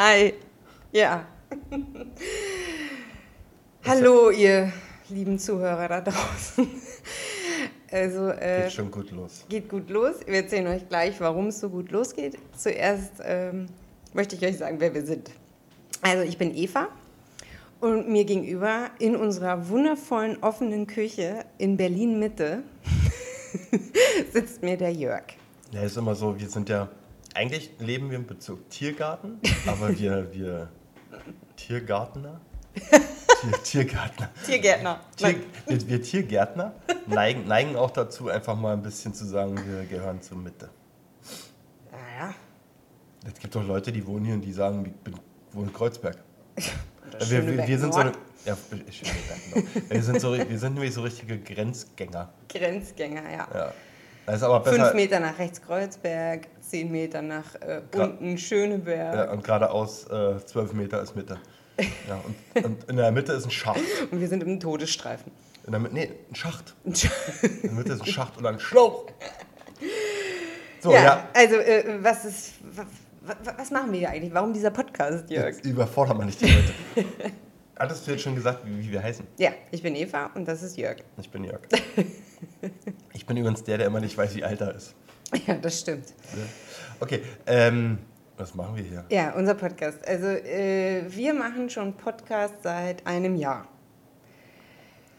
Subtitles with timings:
[0.00, 0.32] Hi.
[0.92, 1.26] Ja.
[3.84, 4.72] Hallo, ihr
[5.08, 6.68] lieben Zuhörer da draußen.
[7.90, 9.44] Also, äh, Geht schon gut los.
[9.48, 10.20] geht gut los.
[10.24, 12.38] Wir erzählen euch gleich, warum es so gut losgeht.
[12.56, 13.66] Zuerst ähm,
[14.14, 15.32] möchte ich euch sagen, wer wir sind.
[16.00, 16.86] Also, ich bin Eva
[17.80, 22.62] und mir gegenüber in unserer wundervollen offenen Küche in Berlin Mitte
[24.32, 25.24] sitzt mir der Jörg.
[25.72, 26.88] Ja, ist immer so, wir sind ja,
[27.38, 30.68] eigentlich leben wir im Bezug Tiergarten, aber wir, wir
[31.56, 32.40] Tiergartner?
[32.74, 34.30] Tier, Tiergärtner.
[34.44, 35.00] Tiergärtner.
[35.16, 35.36] Tier,
[35.68, 36.74] wir, wir Tiergärtner
[37.06, 40.68] neigen, neigen auch dazu, einfach mal ein bisschen zu sagen, wir gehören zur Mitte.
[41.92, 42.34] Naja,
[43.24, 45.14] Es gibt doch Leute, die wohnen hier und die sagen, ich bin,
[45.52, 46.18] wohne in Kreuzberg.
[47.28, 48.12] Wir, wir, wir sind so eine,
[48.44, 49.66] ja, genau.
[49.88, 52.32] wir, sind so, wir sind nämlich so richtige Grenzgänger.
[52.48, 53.48] Grenzgänger, ja.
[53.54, 53.72] Ja.
[54.28, 54.94] Das ist aber Fünf besser.
[54.94, 59.14] Meter nach rechts Kreuzberg, zehn Meter nach äh, unten Schöneberg.
[59.14, 61.38] Ja, und geradeaus äh, 12 Meter ist Mitte.
[62.08, 62.20] Ja,
[62.54, 63.80] und, und in der Mitte ist ein Schacht.
[64.10, 65.32] Und wir sind im Todesstreifen.
[65.64, 66.74] In der Mitte, nee, ein Schacht.
[66.84, 66.92] In
[67.62, 69.06] der Mitte ist ein Schacht und ein Schlauch.
[70.80, 71.28] So, ja, ja.
[71.34, 72.84] also äh, was ist, wa-
[73.22, 74.34] wa- was machen wir hier eigentlich?
[74.34, 75.54] Warum dieser Podcast, Jörg?
[75.56, 76.74] Jetzt überfordert man nicht die Leute.
[77.78, 79.26] Hattest du jetzt schon gesagt, wie, wie wir heißen?
[79.38, 80.96] Ja, ich bin Eva und das ist Jörg.
[81.18, 81.60] Ich bin Jörg.
[83.12, 84.94] Ich bin übrigens der, der immer nicht weiß, wie alt er ist.
[85.46, 86.14] Ja, das stimmt.
[87.00, 87.98] Okay, ähm,
[88.36, 89.04] was machen wir hier?
[89.10, 90.06] Ja, unser Podcast.
[90.06, 93.66] Also äh, wir machen schon Podcast seit einem Jahr.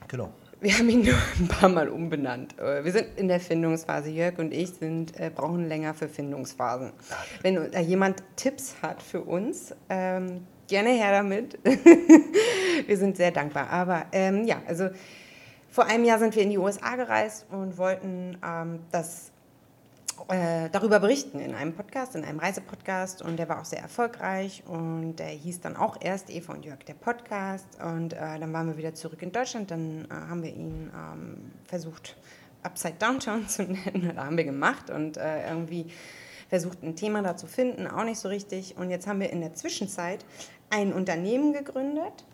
[0.08, 0.32] Genau.
[0.62, 2.58] Wir haben ihn nur ein paar Mal umbenannt.
[2.58, 4.10] Äh, Wir sind in der Findungsphase.
[4.10, 6.94] Jörg und ich sind, äh, brauchen länger für Findungsphasen.
[7.42, 11.60] Wenn da jemand Tipps hat für uns, ähm, gerne her damit.
[12.88, 13.70] wir sind sehr dankbar.
[13.70, 14.90] Aber ähm, ja, also
[15.70, 19.32] vor einem Jahr sind wir in die USA gereist und wollten ähm, das
[20.28, 23.22] äh, darüber berichten in einem Podcast, in einem Reisepodcast.
[23.22, 24.64] Und der war auch sehr erfolgreich.
[24.68, 27.68] Und der hieß dann auch erst Eva und Jörg der Podcast.
[27.82, 31.52] Und äh, dann waren wir wieder zurück in Deutschland, dann äh, haben wir ihn ähm,
[31.66, 32.16] versucht
[32.64, 35.86] Upside Downtown zu nennen, da haben wir gemacht und äh, irgendwie
[36.50, 38.76] versucht ein Thema da zu finden, auch nicht so richtig.
[38.76, 40.26] Und jetzt haben wir in der Zwischenzeit
[40.70, 42.26] ein Unternehmen gegründet,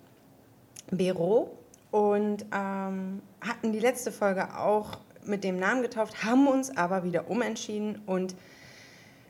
[0.91, 1.57] Büro
[1.91, 7.29] und ähm, hatten die letzte Folge auch mit dem Namen getauft, haben uns aber wieder
[7.29, 8.35] umentschieden und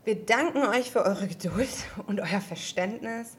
[0.04, 1.70] wir danken euch für eure Geduld
[2.08, 3.38] und euer Verständnis.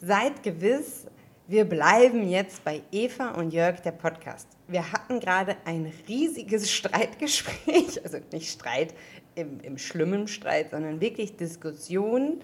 [0.00, 1.06] Seid gewiss,
[1.46, 4.48] wir bleiben jetzt bei Eva und Jörg, der Podcast.
[4.66, 8.94] Wir hatten gerade ein riesiges Streitgespräch, also nicht Streit
[9.34, 12.40] im, im schlimmen Streit, sondern wirklich Diskussionen,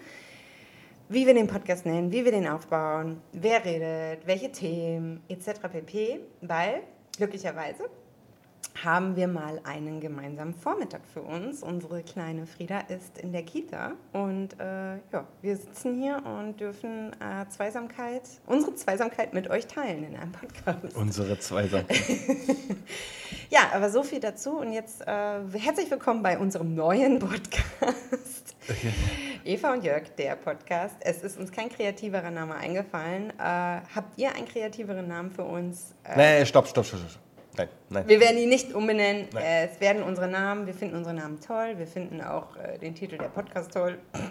[1.10, 5.60] wie wir den Podcast nennen, wie wir den aufbauen, wer redet, welche Themen etc.
[5.70, 6.20] pp.
[6.40, 6.82] Weil
[7.16, 7.90] glücklicherweise
[8.82, 11.62] haben wir mal einen gemeinsamen Vormittag für uns.
[11.62, 17.12] Unsere kleine Frieda ist in der Kita und äh, ja, wir sitzen hier und dürfen
[17.14, 20.96] äh, Zweisamkeit, unsere Zweisamkeit mit euch teilen in einem Podcast.
[20.96, 21.98] Unsere Zweisamkeit.
[23.52, 28.54] Ja, aber so viel dazu und jetzt äh, herzlich willkommen bei unserem neuen Podcast.
[29.44, 30.94] Eva und Jörg, der Podcast.
[31.00, 33.30] Es ist uns kein kreativerer Name eingefallen.
[33.30, 35.96] Äh, habt ihr einen kreativeren Namen für uns?
[36.04, 37.22] Äh, Nee, stopp, stopp, stopp, stopp.
[37.60, 38.08] Nein, nein.
[38.08, 39.26] Wir werden ihn nicht umbenennen.
[39.32, 39.42] Nein.
[39.42, 40.66] Äh, es werden unsere Namen.
[40.66, 41.74] Wir finden unsere Namen toll.
[41.76, 43.98] Wir finden auch äh, den Titel der Podcast toll.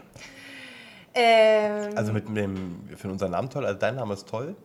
[1.15, 4.55] Ähm, Also mit dem, wir finden unseren Namen toll, also dein Name ist toll.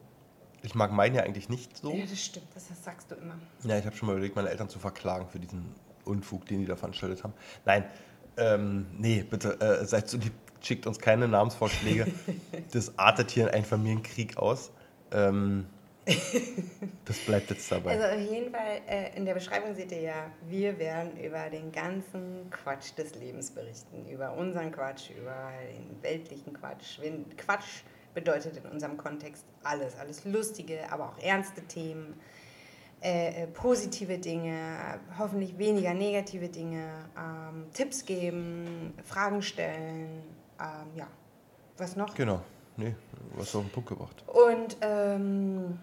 [0.62, 1.90] Ich mag meinen ja eigentlich nicht so.
[1.90, 2.46] ja, das stimmt.
[2.54, 3.34] Das sagst du immer.
[3.64, 6.66] Ja, ich habe schon mal überlegt, meine Eltern zu verklagen für diesen Unfug, den die
[6.66, 7.32] da veranstaltet haben.
[7.64, 7.84] Nein,
[8.36, 12.06] ähm, nee, bitte, äh, seid so lieb, schickt uns keine Namensvorschläge.
[12.72, 14.70] das artet hier in einen Familienkrieg aus.
[15.12, 15.66] Ähm,
[17.04, 17.92] das bleibt jetzt dabei.
[17.92, 21.72] Also auf jeden Fall, äh, in der Beschreibung seht ihr ja, wir werden über den
[21.72, 24.06] ganzen Quatsch des Lebens berichten.
[24.08, 26.98] Über unseren Quatsch, über den weltlichen Quatsch.
[27.36, 27.82] Quatsch
[28.12, 29.96] bedeutet in unserem Kontext alles.
[29.98, 32.20] Alles lustige, aber auch ernste Themen.
[33.04, 36.88] Äh, äh, positive Dinge, hoffentlich weniger negative Dinge,
[37.18, 40.22] ähm, Tipps geben, Fragen stellen,
[40.58, 41.06] ähm, ja,
[41.76, 42.14] was noch?
[42.14, 42.40] genau,
[42.78, 42.94] nee,
[43.34, 44.24] du hast auf den Punkt gebracht.
[44.26, 45.78] Und ähm,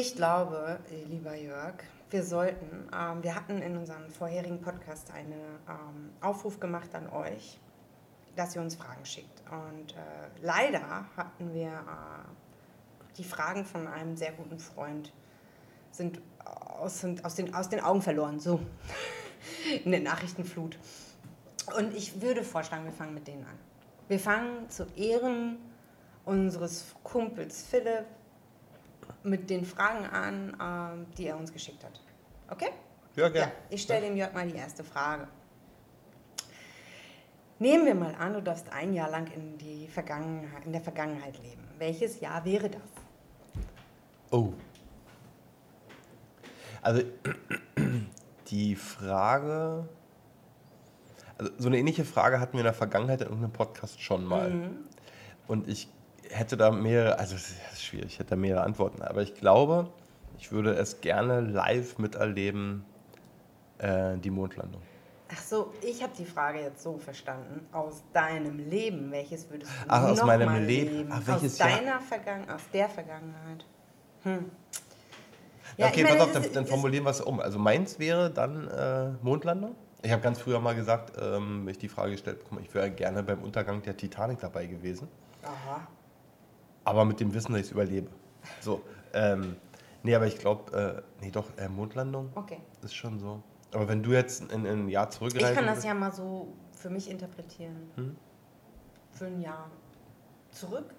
[0.00, 1.74] ich glaube, äh, lieber Jörg,
[2.10, 7.58] wir sollten, ähm, wir hatten in unserem vorherigen Podcast einen ähm, Aufruf gemacht an euch,
[8.36, 9.42] dass ihr uns Fragen schickt.
[9.50, 9.96] Und äh,
[10.42, 15.12] leider hatten wir äh, die Fragen von einem sehr guten Freund
[15.90, 18.60] sind aus, sind aus, den, aus den Augen verloren, so
[19.84, 20.78] in der Nachrichtenflut.
[21.74, 23.58] Und ich würde vorschlagen, wir fangen mit denen an.
[24.08, 25.56] Wir fangen zu Ehren
[26.26, 28.04] unseres Kumpels Philipp
[29.26, 32.00] mit den Fragen an, ähm, die er uns geschickt hat.
[32.48, 32.70] Okay?
[33.16, 33.52] Ja, Ja, gerne.
[33.70, 35.28] ich stelle dem Jörg mal die erste Frage.
[37.58, 41.38] Nehmen wir mal an, du darfst ein Jahr lang in, die Vergangenheit, in der Vergangenheit
[41.42, 41.62] leben.
[41.78, 42.82] Welches Jahr wäre das?
[44.30, 44.52] Oh.
[46.82, 47.02] Also
[48.48, 49.88] die Frage,
[51.38, 54.50] also so eine ähnliche Frage hatten wir in der Vergangenheit in irgendeinem Podcast schon mal.
[54.50, 54.76] Mhm.
[55.48, 55.88] Und ich
[56.30, 59.02] hätte da mehrere, also es ist schwierig, ich hätte da mehrere Antworten.
[59.02, 59.90] Aber ich glaube,
[60.38, 62.84] ich würde es gerne live miterleben,
[63.78, 64.82] äh, die Mondlandung.
[65.32, 67.66] Ach so, ich habe die Frage jetzt so verstanden.
[67.72, 70.98] Aus deinem Leben, welches würdest du Ach, aus meinem Leben.
[70.98, 71.10] leben?
[71.12, 71.68] Ach, welches aus Jahr?
[71.70, 73.64] deiner Vergangenheit, aus der Vergangenheit.
[74.22, 74.50] Hm.
[75.76, 77.40] Ja, okay, pass auf, dann, dann formulieren wir es um.
[77.40, 79.74] Also meins wäre dann äh, Mondlandung.
[80.02, 83.22] Ich habe ganz früher mal gesagt, ähm, ich die Frage gestellt bekomme, ich wäre gerne
[83.22, 85.08] beim Untergang der Titanic dabei gewesen.
[85.42, 85.86] Aha.
[86.86, 88.08] Aber mit dem Wissen, dass ich es überlebe.
[88.60, 88.80] So,
[89.12, 89.56] ähm,
[90.04, 92.60] nee, aber ich glaube, äh, nee, doch, äh, Mondlandung Okay.
[92.82, 93.42] ist schon so.
[93.72, 96.54] Aber wenn du jetzt in, in ein Jahr Ich zurückreisen kann das ja mal so
[96.72, 97.90] für mich interpretieren.
[97.96, 98.16] Hm?
[99.10, 99.68] Für ein Jahr
[100.52, 100.94] zurück.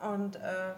[0.00, 0.74] Und äh,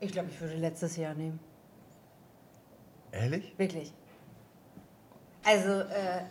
[0.00, 1.40] ich glaube, ich würde letztes Jahr nehmen.
[3.10, 3.54] Ehrlich?
[3.56, 3.94] Wirklich.
[5.44, 6.24] Also, äh,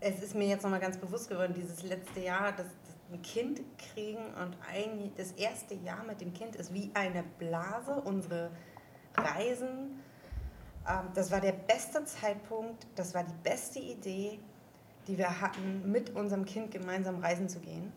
[0.00, 2.66] es ist mir jetzt nochmal ganz bewusst geworden, dieses letzte Jahr, dass
[3.12, 8.00] ein Kind kriegen und ein, das erste Jahr mit dem Kind ist wie eine Blase.
[8.04, 8.50] Unsere
[9.16, 10.00] Reisen,
[10.88, 14.38] ähm, das war der beste Zeitpunkt, das war die beste Idee,
[15.06, 17.92] die wir hatten, mit unserem Kind gemeinsam reisen zu gehen.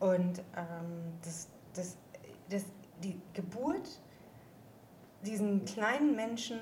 [0.00, 1.96] Und ähm, das, das,
[2.48, 2.64] das,
[3.02, 4.00] die Geburt,
[5.24, 6.58] diesen kleinen Menschen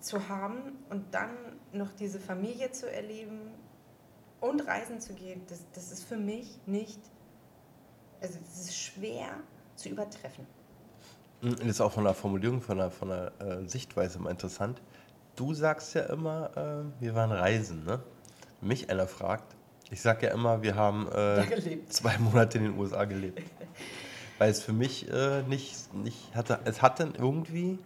[0.00, 1.30] zu haben und dann
[1.72, 3.52] noch diese Familie zu erleben
[4.40, 7.00] und reisen zu gehen, das, das ist für mich nicht,
[8.20, 9.28] also das ist schwer
[9.74, 10.46] zu übertreffen.
[11.42, 14.80] Mhm, Das ist auch von der Formulierung, von der, von der äh, Sichtweise mal interessant.
[15.36, 18.02] Du sagst ja immer, äh, wir waren reisen, ne?
[18.60, 19.54] Wenn Mich einer fragt,
[19.90, 23.42] ich sag ja immer, wir haben äh, zwei Monate in den USA gelebt.
[24.38, 27.78] Weil es für mich äh, nicht, nicht hatte, es hatte irgendwie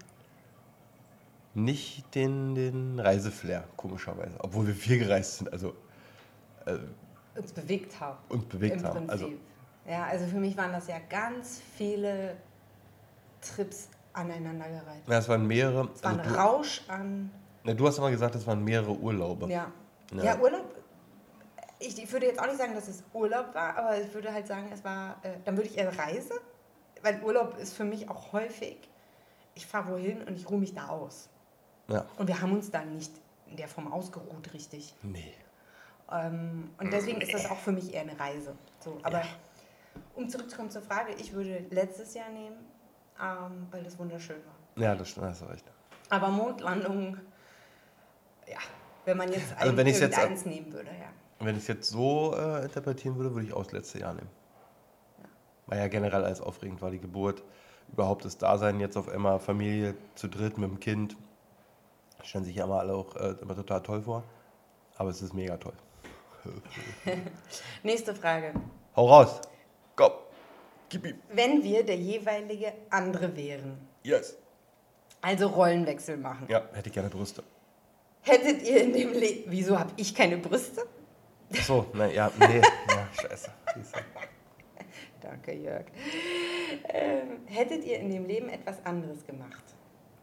[1.55, 4.37] nicht den, den Reiseflair, komischerweise.
[4.38, 5.75] Obwohl wir viel gereist sind, also
[6.66, 6.78] äh,
[7.38, 8.18] Uns bewegt haben.
[8.28, 9.06] uns bewegt haben.
[9.06, 9.10] Prinzip.
[9.10, 9.32] Also,
[9.86, 12.36] ja, also für mich waren das ja ganz viele
[13.40, 15.02] Trips aneinandergereiht.
[15.08, 15.88] ja, es waren mehrere.
[15.94, 17.30] Es war ein also Rausch an.
[17.64, 19.48] na, du hast immer gesagt, es waren mehrere Urlaube.
[19.48, 19.70] Ja.
[20.12, 20.24] Ja.
[20.24, 20.64] ja, Urlaub.
[21.78, 24.46] Ich, ich würde jetzt auch nicht sagen, dass es Urlaub war, aber ich würde halt
[24.46, 25.16] sagen, es war.
[25.22, 26.34] Äh, dann würde ich eher Reise,
[27.02, 28.76] weil Urlaub ist für mich auch häufig.
[29.54, 31.28] Ich fahre wohin und ich ruhe mich da aus.
[31.88, 32.04] Ja.
[32.18, 33.12] Und wir haben uns dann nicht
[33.46, 34.94] in der Form ausgeruht, richtig.
[35.02, 35.34] Nee.
[36.12, 38.54] Ähm, und deswegen ist das auch für mich eher eine Reise.
[38.80, 39.26] So, aber Ja.
[40.14, 42.56] um zurückzukommen zur Frage, ich würde letztes Jahr nehmen,
[43.20, 44.82] ähm, weil das wunderschön war.
[44.82, 45.64] Ja, das stimmt, hast du recht.
[46.08, 47.16] Aber Mondlandung,
[48.48, 48.58] ja,
[49.04, 51.10] wenn man jetzt Also wenn jetzt- irgendeins nehmen würde, ja.
[51.42, 54.28] Wenn ich es jetzt so äh, interpretieren würde, würde ich auch das letzte Jahr nehmen.
[55.66, 57.42] Weil ja generell alles aufregend war, die Geburt,
[57.92, 61.16] überhaupt das Dasein, jetzt auf einmal Familie zu dritt mit dem Kind.
[62.22, 64.24] Stellen sich ja immer alle auch äh, immer total toll vor.
[64.96, 65.72] Aber es ist mega toll.
[67.82, 68.52] Nächste Frage.
[68.96, 69.40] Hau raus!
[69.96, 70.12] Komm!
[70.88, 71.19] Gib ihm!
[71.32, 74.37] Wenn wir der jeweilige andere wären, Yes!
[75.20, 77.42] also Rollenwechsel machen, Ja, hätte ich gerne Brüste.
[78.22, 79.44] hättet ihr in dem Leben.
[79.50, 80.87] Wieso habe ich keine Brüste?
[81.52, 82.60] Ach so, nein, ja, nee.
[82.60, 83.50] ja, scheiße.
[85.20, 85.85] Danke, Jörg.
[86.88, 89.62] Ähm, hättet ihr in dem Leben etwas anderes gemacht?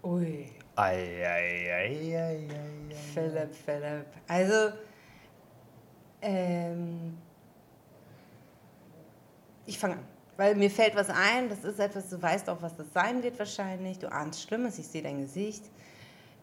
[0.03, 2.95] Ui, Ei, ei, ei, ei, ei, ei.
[3.13, 4.05] Philipp, Philipp.
[4.27, 4.74] Also,
[6.21, 7.17] ähm,
[9.65, 10.03] ich fange an.
[10.38, 13.39] Weil mir fällt was ein, das ist etwas, du weißt auch, was das sein wird
[13.39, 13.97] wahrscheinlich.
[13.97, 15.63] Du ahnst Schlimmes, ich sehe dein Gesicht.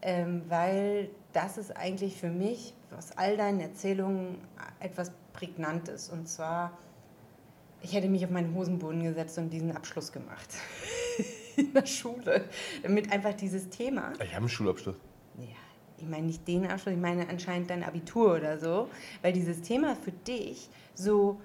[0.02, 4.38] Ähm, weil das ist eigentlich für mich aus all deinen Erzählungen
[4.81, 6.09] etwas Prägnantes.
[6.09, 6.76] Und zwar,
[7.83, 10.49] ich hätte mich auf meinen Hosenboden gesetzt und diesen Abschluss gemacht.
[11.57, 12.49] In der Schule.
[12.83, 14.97] Damit einfach dieses Thema Ich habe einen Schulabschluss.
[15.38, 15.47] ja,
[15.99, 18.89] ich meine nicht den Abschluss, ich meine anscheinend dein Abitur oder so,
[19.23, 21.41] weil dieses Thema für dich so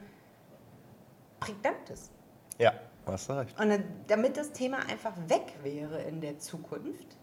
[1.40, 2.12] prägnant ist.
[2.58, 2.74] Ja,
[3.06, 3.60] hast du recht.
[3.60, 7.18] Und damit das Thema einfach weg wäre in der Zukunft,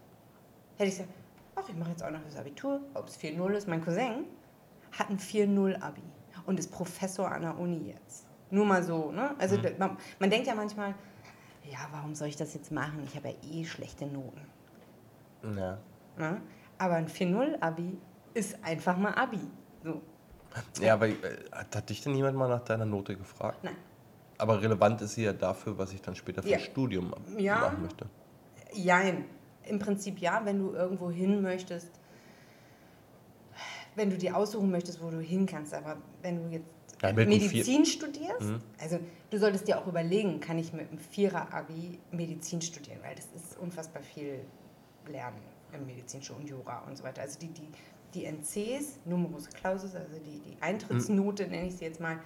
[0.77, 1.09] hätte ich gesagt,
[1.55, 3.67] ach, ich mache jetzt auch noch das Abitur, ob es 4.0 ist.
[3.67, 4.25] Mein Cousin
[4.97, 6.01] hat ein 4.0-Abi
[6.45, 8.25] und ist Professor an der Uni jetzt.
[8.49, 9.35] Nur mal so, ne?
[9.37, 10.95] Also da- man, man denkt ja manchmal,
[11.69, 13.03] ja, warum soll ich das jetzt machen?
[13.05, 14.41] Ich habe ja eh schlechte Noten.
[15.57, 15.77] Ja.
[16.17, 16.41] Ne?
[16.77, 17.97] Aber ein 4-0-Abi
[18.33, 19.39] ist einfach mal Abi.
[19.83, 20.01] So.
[20.81, 21.15] Ja, aber äh,
[21.51, 23.63] hat, hat dich denn jemand mal nach deiner Note gefragt?
[23.63, 23.75] Nein.
[24.37, 26.57] Aber relevant ist sie ja dafür, was ich dann später für Ja.
[26.57, 27.59] ein Studium Ja.
[27.59, 28.05] machen möchte.
[28.73, 29.25] Jein.
[29.65, 31.91] Im Prinzip ja, wenn du irgendwo hin möchtest.
[33.95, 36.67] wenn du dir aussuchen möchtest, wo du hin kannst, aber wenn du jetzt
[37.01, 38.99] Ja, Medizin studierst, also
[39.31, 43.57] du solltest dir auch überlegen, kann ich mit einem Vierer-Abi Medizin studieren, weil das ist
[43.57, 44.45] unfassbar viel
[45.07, 45.41] Lernen
[45.73, 47.21] im Medizinischen und Jura und so weiter.
[47.21, 47.67] Also die, die,
[48.13, 52.19] die NCs, Numerus Clausus, also die, die Eintrittsnote, nenne ich sie jetzt mal,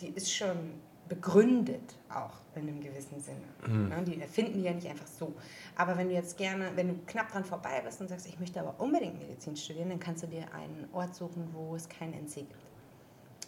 [0.00, 0.74] die ist schon
[1.08, 3.46] begründet auch in einem gewissen Sinne.
[3.66, 4.02] Ne?
[4.04, 5.34] Die erfinden die ja nicht einfach so.
[5.76, 8.60] Aber wenn du jetzt gerne, wenn du knapp dran vorbei bist und sagst, ich möchte
[8.60, 12.34] aber unbedingt Medizin studieren, dann kannst du dir einen Ort suchen, wo es kein NC
[12.34, 12.52] gibt.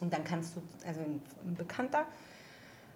[0.00, 2.06] Und dann kannst du, also ein, ein Bekannter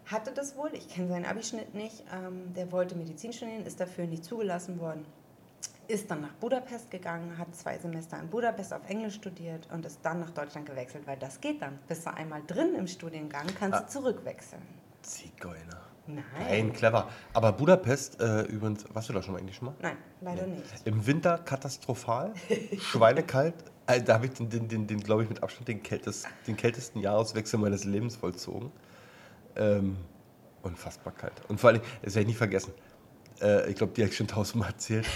[0.07, 4.07] hatte das wohl, ich kenne seinen Abischnitt nicht, ähm, der wollte Medizin studieren, ist dafür
[4.07, 5.05] nicht zugelassen worden,
[5.89, 10.01] ist dann nach Budapest gegangen, hat zwei Semester in Budapest auf Englisch studiert und ist
[10.03, 11.79] dann nach Deutschland gewechselt, weil das geht dann.
[11.89, 13.83] Bist du einmal drin im Studiengang, kannst Ah.
[13.83, 14.63] du zurückwechseln.
[15.03, 15.81] Zigeuner.
[16.07, 16.25] Nein.
[16.39, 17.09] Nein, clever.
[17.33, 19.75] Aber Budapest, äh, übrigens, warst du da schon mal eigentlich schon mal?
[19.81, 20.65] Nein, leider nicht.
[20.87, 22.33] Im Winter katastrophal,
[22.79, 23.55] schweinekalt.
[23.87, 26.57] Äh, da habe ich den, den, den, den glaube ich, mit Abstand den, kältest, den
[26.57, 28.71] kältesten Jahreswechsel meines Lebens vollzogen.
[29.57, 29.97] Ähm,
[30.63, 31.35] unfassbar kalt.
[31.49, 32.73] Und vor allem, das werde ich nie vergessen.
[33.41, 35.07] Äh, ich glaube, die habe ich schon tausendmal erzählt.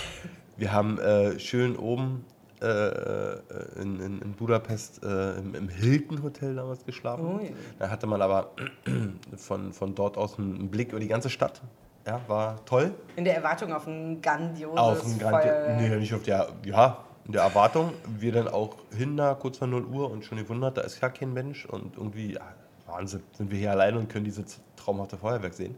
[0.58, 2.24] Wir haben äh, schön oben
[2.60, 3.40] äh, äh,
[3.80, 7.24] in, in, in Budapest äh, im, im Hilton Hotel damals geschlafen.
[7.24, 7.52] Ui.
[7.78, 8.50] Da hatte man aber
[9.36, 11.62] von, von dort aus einen Blick über die ganze Stadt.
[12.04, 12.92] Ja, war toll.
[13.14, 15.80] In der Erwartung auf ein grandioses Auf ein Grand Feuerwerk.
[15.80, 16.48] Nee, nicht auf der.
[16.64, 17.92] Ja, in der Erwartung.
[18.18, 21.10] Wir dann auch hin da kurz vor 0 Uhr und schon gewundert, da ist gar
[21.10, 21.66] kein Mensch.
[21.66, 22.40] Und irgendwie, ja,
[22.86, 25.76] Wahnsinn, sind wir hier alleine und können dieses traumhafte Feuerwerk sehen.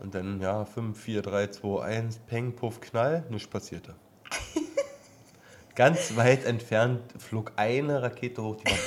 [0.00, 3.94] Und dann, ja, 5, 4, 3, 2, 1, Peng, Puff, Knall, nichts passierte.
[5.74, 8.78] Ganz weit entfernt flog eine Rakete hoch, die, war,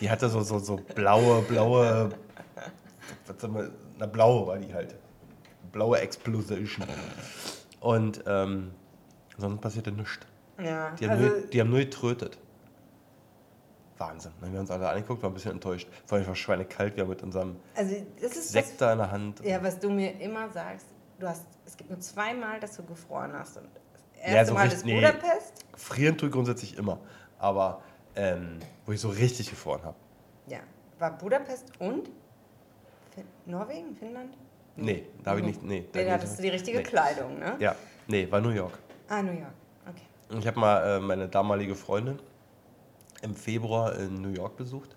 [0.00, 2.10] die hatte so, so, so blaue, blaue,
[3.26, 4.96] was soll man, na blaue war die halt.
[5.72, 6.84] Blaue Explosion.
[7.78, 8.72] Und ähm,
[9.38, 10.18] sonst passierte nichts.
[10.58, 12.38] Ja, Die haben, also, nur, die haben nur getrötet.
[14.00, 14.32] Wahnsinn.
[14.40, 15.88] Dann haben wir uns alle angeguckt, waren ein bisschen enttäuscht.
[16.06, 19.40] Vor allem war schweinekalt, wir mit unserem also ist was, in der Hand.
[19.44, 20.86] ja, was du mir immer sagst.
[21.18, 23.58] Du hast, es gibt nur zweimal, dass du gefroren hast.
[23.58, 24.94] Und das Ja, erste so Mal richtig- ist nee.
[24.94, 25.64] Budapest.
[25.76, 26.98] Frieren tue ich grundsätzlich immer.
[27.38, 27.82] Aber
[28.16, 29.96] ähm, wo ich so richtig gefroren habe.
[30.46, 30.60] Ja,
[30.98, 32.08] war Budapest und
[33.14, 34.36] fin Norwegen, Finnland?
[34.76, 35.62] Nee, da habe ich nicht.
[35.62, 36.84] Nee, Nee, da da hattest du die richtige nee.
[36.84, 37.56] Kleidung, ne?
[37.58, 37.74] Ja,
[38.06, 38.78] nee, war New York.
[39.08, 39.52] Ah, New York.
[39.86, 40.02] Okay.
[40.30, 42.18] Und Ich habe mal äh, meine damalige Freundin
[43.34, 44.96] Februar in New York besucht.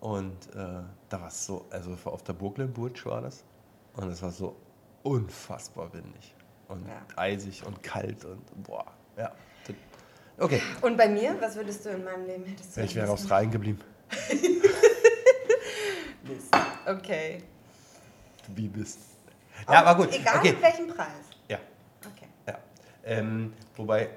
[0.00, 3.44] Und äh, da war es so, also auf der Brooklyn Bridge war das.
[3.94, 4.56] Und es war so
[5.02, 6.34] unfassbar windig.
[6.68, 7.02] Und Ja.
[7.16, 8.84] eisig und kalt und boah,
[9.16, 9.32] ja.
[10.40, 13.10] Okay, Und bei mir, was würdest du in meinem Leben hättest du ich wäre am
[13.10, 13.80] in Australien geblieben.
[16.24, 16.58] liebsten?
[16.86, 17.42] Okay.
[18.54, 18.98] Wie bist
[19.68, 20.12] Ja, war gut.
[20.12, 20.52] Egal Okay.
[20.52, 21.08] mit welchem Preis.
[21.48, 21.58] Ja,
[22.06, 22.28] Okay.
[22.46, 22.58] ja.
[23.04, 24.10] Ähm, wobei,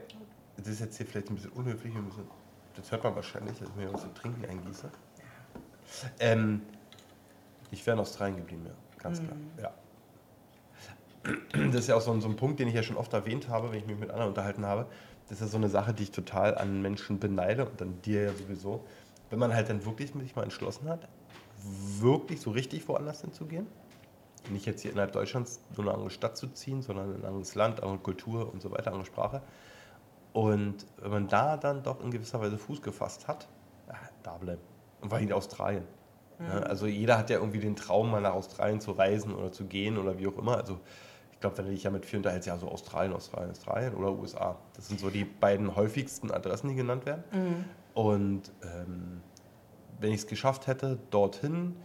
[0.57, 1.95] das ist jetzt hier vielleicht ein bisschen unhöflich.
[1.95, 2.27] Ein bisschen,
[2.75, 4.89] das hört man wahrscheinlich, dass ich mir was zu trinken eingieße.
[6.19, 6.61] Ähm,
[7.71, 8.73] ich wäre in Australien geblieben, ja.
[9.01, 9.35] Ganz klar.
[9.61, 9.71] Ja.
[11.53, 13.47] Das ist ja auch so ein, so ein Punkt, den ich ja schon oft erwähnt
[13.49, 14.87] habe, wenn ich mich mit anderen unterhalten habe.
[15.29, 18.23] Das ist ja so eine Sache, die ich total an Menschen beneide und an dir
[18.23, 18.85] ja sowieso.
[19.29, 21.07] Wenn man halt dann wirklich sich mal entschlossen hat,
[21.99, 23.67] wirklich so richtig woanders hinzugehen,
[24.49, 27.55] nicht jetzt hier innerhalb Deutschlands so eine andere Stadt zu ziehen, sondern in ein anderes
[27.55, 29.41] Land, andere Kultur und so weiter, andere Sprache.
[30.33, 33.47] Und wenn man da dann doch in gewisser Weise Fuß gefasst hat,
[33.87, 34.61] ja, da bleiben.
[35.01, 35.83] Und allem in Australien.
[36.39, 39.65] Ja, also jeder hat ja irgendwie den Traum, mal nach Australien zu reisen oder zu
[39.65, 40.57] gehen oder wie auch immer.
[40.57, 40.79] Also
[41.33, 44.11] ich glaube, wenn du dich ja mit viel unterhältst, ja so Australien, Australien, Australien oder
[44.11, 44.57] USA.
[44.75, 47.23] Das sind so die beiden häufigsten Adressen, die genannt werden.
[47.93, 49.21] Und ähm,
[49.99, 51.75] wenn ich es geschafft hätte, dorthin,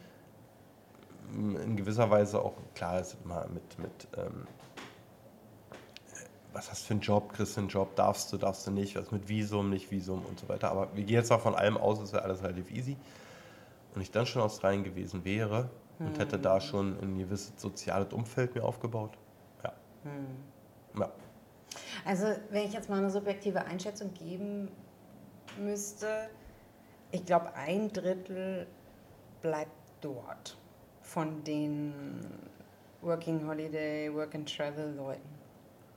[1.35, 4.47] in gewisser Weise auch, klar, ist immer mit, mit ähm,
[6.57, 8.97] was hast du für einen Job, kriegst du einen Job, darfst du, darfst du nicht,
[8.97, 10.71] was mit Visum, nicht Visum und so weiter.
[10.71, 12.97] Aber wir gehen jetzt mal von allem aus, es wäre alles relativ easy.
[13.95, 18.13] Und ich dann schon in Australien gewesen wäre und hätte da schon ein gewisses soziales
[18.13, 19.13] Umfeld mir aufgebaut.
[19.65, 19.73] Ja.
[20.99, 21.13] Ja.
[22.05, 24.71] Also, wenn ich jetzt mal eine subjektive Einschätzung geben
[25.59, 26.29] müsste,
[27.11, 28.67] ich glaube, ein Drittel
[29.43, 29.71] bleibt
[30.01, 30.57] dort
[31.03, 32.21] von den
[33.03, 35.36] Working Holiday, Work and Travel Leuten,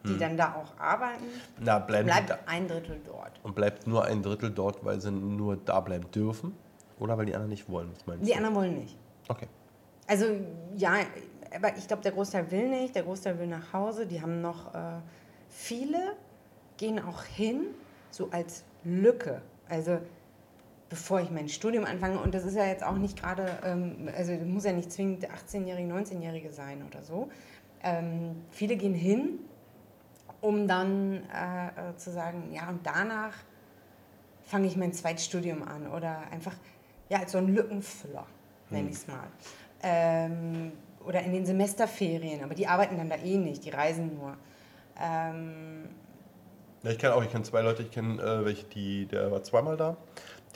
[0.06, 1.26] die dann da auch arbeiten.
[1.60, 2.10] Na, Bleibt
[2.48, 3.32] ein Drittel dort.
[3.44, 6.56] und bleibt nur ein Drittel dort, weil sie nur da bleiben dürfen
[7.00, 7.90] oder weil die anderen nicht wollen.
[7.94, 8.38] Was meinst Die du?
[8.38, 8.98] anderen wollen nicht.
[9.28, 9.48] Okay.
[10.08, 10.26] Also
[10.76, 10.94] ja,
[11.56, 14.06] aber ich glaube, der Großteil will nicht, der Großteil will nach Hause.
[14.08, 14.78] Die haben noch, äh,
[15.50, 16.14] viele
[16.78, 17.66] gehen auch hin,
[18.12, 19.42] so als Lücke.
[19.68, 20.00] Also
[20.90, 24.32] bevor ich mein Studium anfange, und das ist ja jetzt auch nicht gerade, ähm, also
[24.34, 27.30] muss ja nicht zwingend 18-Jährige, 19-Jährige sein oder so.
[27.84, 29.40] Ähm, viele gehen hin,
[30.42, 33.34] um dann äh, äh, zu sagen, ja, und danach
[34.44, 36.56] fange ich mein Zweitstudium an oder einfach,
[37.10, 38.26] ja, als so ein Lückenfüller,
[38.70, 38.90] nenne Hm.
[38.90, 39.28] ich es mal.
[39.84, 40.72] Ähm,
[41.06, 44.36] oder in den Semesterferien, aber die arbeiten dann da eh nicht, die reisen nur.
[45.02, 45.90] Ähm,
[46.84, 49.44] Ja, ich kenne auch, ich kenne zwei Leute, ich kenne äh, welche, die, der war
[49.44, 49.98] zweimal da.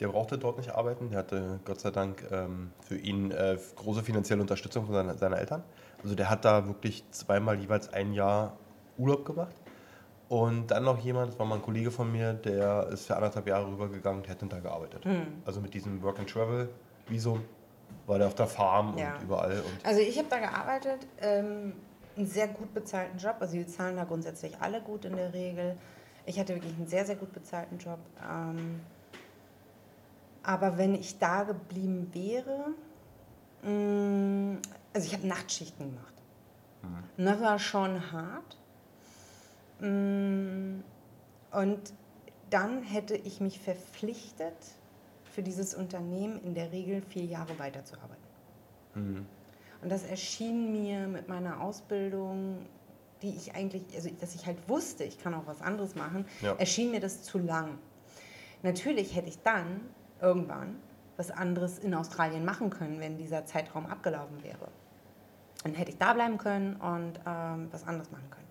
[0.00, 1.10] Der brauchte dort nicht arbeiten.
[1.10, 5.38] Der hatte Gott sei Dank ähm, für ihn äh, große finanzielle Unterstützung von seiner, seiner
[5.38, 5.62] Eltern.
[6.02, 8.56] Also der hat da wirklich zweimal jeweils ein Jahr
[8.98, 9.54] Urlaub gemacht.
[10.28, 13.46] Und dann noch jemand, das war mal ein Kollege von mir, der ist für anderthalb
[13.46, 15.04] Jahre rübergegangen, der hat dann da gearbeitet.
[15.44, 17.42] Also mit diesem Work-and-Travel-Visum
[18.06, 19.14] war der auf der Farm Ja.
[19.16, 19.52] und überall.
[19.60, 21.74] Und Also ich habe da gearbeitet, ähm,
[22.16, 23.36] einen sehr gut bezahlten Job.
[23.40, 25.76] Also die zahlen da grundsätzlich alle gut in der Regel.
[26.26, 27.98] Ich hatte wirklich einen sehr, sehr gut bezahlten Job.
[28.26, 28.80] Ähm,
[30.42, 32.66] aber wenn ich da geblieben wäre,
[33.62, 34.58] mh,
[34.94, 36.14] also ich habe Nachtschichten gemacht.
[37.16, 38.56] Und das war schon hart.
[39.80, 40.80] Mm,
[41.52, 41.92] Und
[42.50, 44.54] dann hätte ich mich verpflichtet,
[45.24, 48.22] für dieses Unternehmen in der Regel vier Jahre weiterzuarbeiten.
[48.94, 49.26] hm,
[49.82, 52.64] Und das erschien mir mit meiner Ausbildung,
[53.22, 56.54] die ich eigentlich, also dass ich halt wusste, ich kann auch was anderes machen, Ja.
[56.54, 57.78] erschien mir das zu lang.
[58.62, 59.80] Natürlich hätte ich dann
[60.20, 60.76] irgendwann
[61.16, 64.68] was anderes in Australien machen können, wenn dieser Zeitraum abgelaufen wäre.
[65.64, 68.43] Dann hätte ich da bleiben können und ähm, was anderes machen können.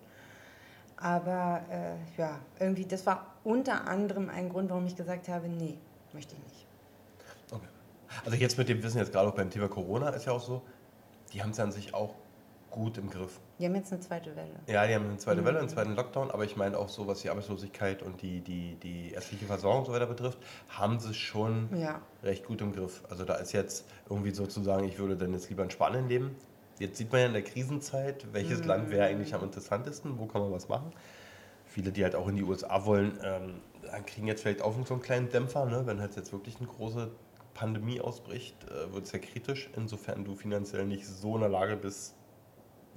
[0.96, 5.76] Aber äh, ja, irgendwie, das war unter anderem ein Grund, warum ich gesagt habe, nee,
[6.12, 6.66] möchte ich nicht.
[7.50, 7.66] Okay.
[8.24, 10.62] Also jetzt mit dem Wissen, jetzt gerade auch beim Thema Corona ist ja auch so,
[11.32, 12.14] die haben es ja an sich auch
[12.70, 13.38] gut im Griff.
[13.58, 14.50] Die haben jetzt eine zweite Welle.
[14.66, 15.44] Ja, die haben eine zweite Mhm.
[15.46, 18.76] Welle, einen zweiten Lockdown, aber ich meine auch so, was die Arbeitslosigkeit und die, die,
[18.82, 20.38] die ärztliche Versorgung und so weiter betrifft,
[20.70, 22.00] haben sie schon Ja.
[22.24, 23.02] recht gut im Griff.
[23.10, 26.34] Also da ist jetzt irgendwie sozusagen, ich würde dann jetzt lieber in Spanien leben.
[26.78, 28.66] Jetzt sieht man ja in der Krisenzeit, welches Mhm.
[28.66, 30.92] Land wäre eigentlich am interessantesten, wo kann man was machen.
[31.66, 33.60] Viele, die halt auch in die USA wollen, ähm,
[34.06, 35.86] kriegen jetzt vielleicht auch so einen kleinen Dämpfer, ne?
[35.86, 37.10] wenn halt jetzt wirklich eine große
[37.54, 41.76] Pandemie ausbricht, äh, wird es ja kritisch, insofern du finanziell nicht so in der Lage
[41.76, 42.14] bist,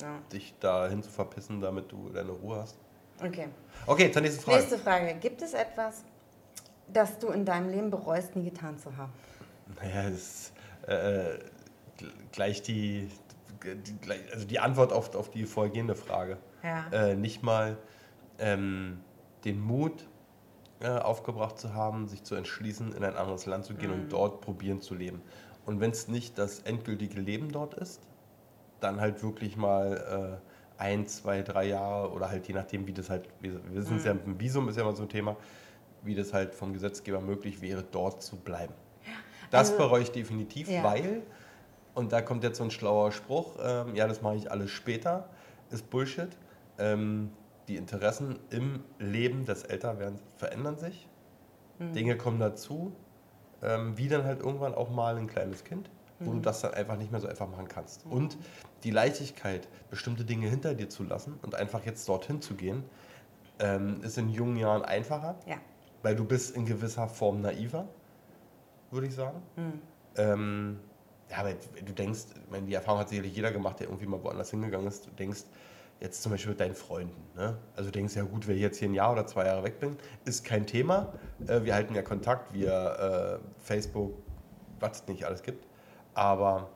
[0.02, 0.20] ja.
[0.34, 2.78] dich dahin zu verpissen, damit du deine Ruhe hast.
[3.24, 3.48] Okay.
[3.86, 4.58] Okay, zur nächsten Frage.
[4.60, 5.16] Nächste Frage.
[5.20, 6.04] Gibt es etwas,
[6.92, 9.12] das du in deinem Leben bereust, nie getan zu haben?
[9.82, 10.54] Naja, das ist
[10.88, 11.40] äh,
[12.00, 13.10] gl- gleich die,
[13.64, 13.96] die,
[14.34, 16.38] also die Antwort auf, auf die vorhergehende Frage.
[16.64, 16.88] Ja.
[16.92, 17.78] Äh, nicht mal
[18.40, 19.00] ähm,
[19.46, 20.08] den Mut
[20.80, 24.42] äh, aufgebracht zu haben, sich zu entschließen, in ein anderes Land zu gehen und dort
[24.42, 25.22] probieren zu leben.
[25.66, 28.02] Und wenn es nicht das endgültige Leben dort ist,
[28.80, 30.40] dann halt wirklich mal
[30.80, 34.06] äh, ein, zwei, drei Jahre oder halt je nachdem, wie das halt, wir wissen es
[34.06, 35.36] ja, mit dem Visum ist ja immer so ein Thema,
[36.04, 38.74] wie das halt vom Gesetzgeber möglich wäre, dort zu bleiben.
[39.50, 40.84] Das Also- bereue ich definitiv, Ja.
[40.84, 41.24] weil,
[41.98, 45.30] und da kommt jetzt so ein schlauer Spruch, ähm, ja, das mache ich alles später,
[45.72, 46.30] ist Bullshit.
[46.78, 47.32] Ähm,
[47.68, 51.08] die Interessen im Leben des Älterwerdens verändern sich.
[51.80, 52.92] Dinge kommen dazu,
[53.62, 56.98] ähm, wie dann halt irgendwann auch mal ein kleines Kind, wo du das dann einfach
[56.98, 58.06] nicht mehr so einfach machen kannst.
[58.06, 58.38] Und
[58.84, 62.84] die Leichtigkeit, bestimmte Dinge hinter dir zu lassen und einfach jetzt dorthin zu gehen,
[63.60, 65.58] ähm, ist in jungen Jahren einfacher, Ja.
[66.04, 67.88] weil du bist in gewisser Form naiver,
[68.92, 69.42] würde ich sagen.
[71.30, 74.52] Ja, aber du denkst, meine, die Erfahrung hat sicherlich jeder gemacht, der irgendwie mal woanders
[74.52, 75.06] hingegangen ist.
[75.06, 75.44] Du denkst,
[76.00, 77.22] jetzt zum Beispiel mit deinen Freunden.
[77.36, 77.58] Ne?
[77.76, 79.80] Also du denkst, ja gut, wenn ich jetzt hier ein Jahr oder zwei Jahre weg
[79.80, 81.14] bin, ist kein Thema.
[81.48, 84.14] Äh, wir halten ja Kontakt via äh, Facebook,
[84.80, 85.66] was es nicht alles gibt.
[86.14, 86.70] Aber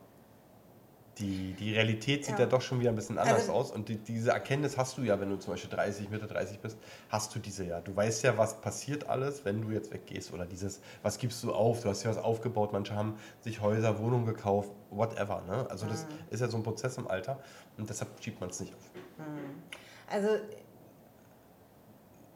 [1.20, 2.46] die, die Realität sieht ja.
[2.46, 2.50] Ja.
[2.50, 3.72] doch schon wieder ein bisschen anders Also- aus.
[3.72, 6.78] Und die, diese Erkenntnis hast du ja, wenn du zum Beispiel 30, Mitte 30 bist,
[7.10, 7.82] hast du diese ja.
[7.82, 10.34] Du weißt ja, was passiert alles, wenn du jetzt weggehst.
[10.34, 11.82] Oder dieses, was gibst du auf?
[11.84, 12.72] Du hast ja was aufgebaut.
[12.72, 15.42] Manche haben sich Häuser, Wohnungen gekauft, whatever.
[15.48, 15.68] Ne?
[15.70, 17.40] Also das ist ja so ein Prozess im Alter.
[17.78, 18.90] Und deshalb schiebt man es nicht auf.
[20.10, 20.30] Also,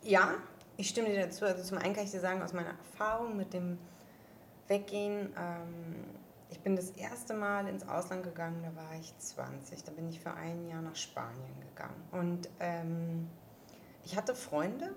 [0.03, 0.33] ja,
[0.77, 1.45] ich stimme dir dazu.
[1.45, 3.77] Also zum einen kann ich dir sagen, aus meiner Erfahrung mit dem
[4.67, 5.95] Weggehen, ähm,
[6.49, 9.83] ich bin das erste Mal ins Ausland gegangen, da war ich 20.
[9.83, 12.03] Da bin ich für ein Jahr nach Spanien gegangen.
[12.11, 13.29] Und ähm,
[14.03, 14.93] ich hatte Freunde,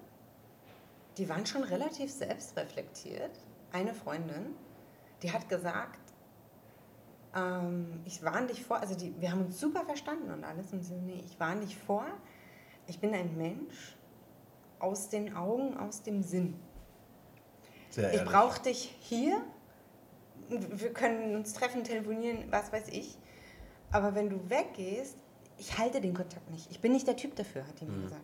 [1.16, 3.32] die waren schon relativ selbstreflektiert.
[3.72, 4.54] Eine Freundin,
[5.22, 6.00] die hat gesagt,
[7.34, 10.72] ähm, ich warne dich vor, also die, wir haben uns super verstanden und alles.
[10.72, 12.06] Und sie so, nee, ich warne dich vor,
[12.86, 13.96] ich bin ein Mensch
[14.78, 16.58] aus den Augen, aus dem Sinn.
[17.90, 19.42] Sehr Ich brauche dich hier.
[20.48, 23.18] Wir können uns treffen, telefonieren, was weiß ich.
[23.90, 25.16] Aber wenn du weggehst,
[25.58, 26.70] ich halte den Kontakt nicht.
[26.70, 28.22] Ich bin nicht der Typ dafür, hat die mir gesagt.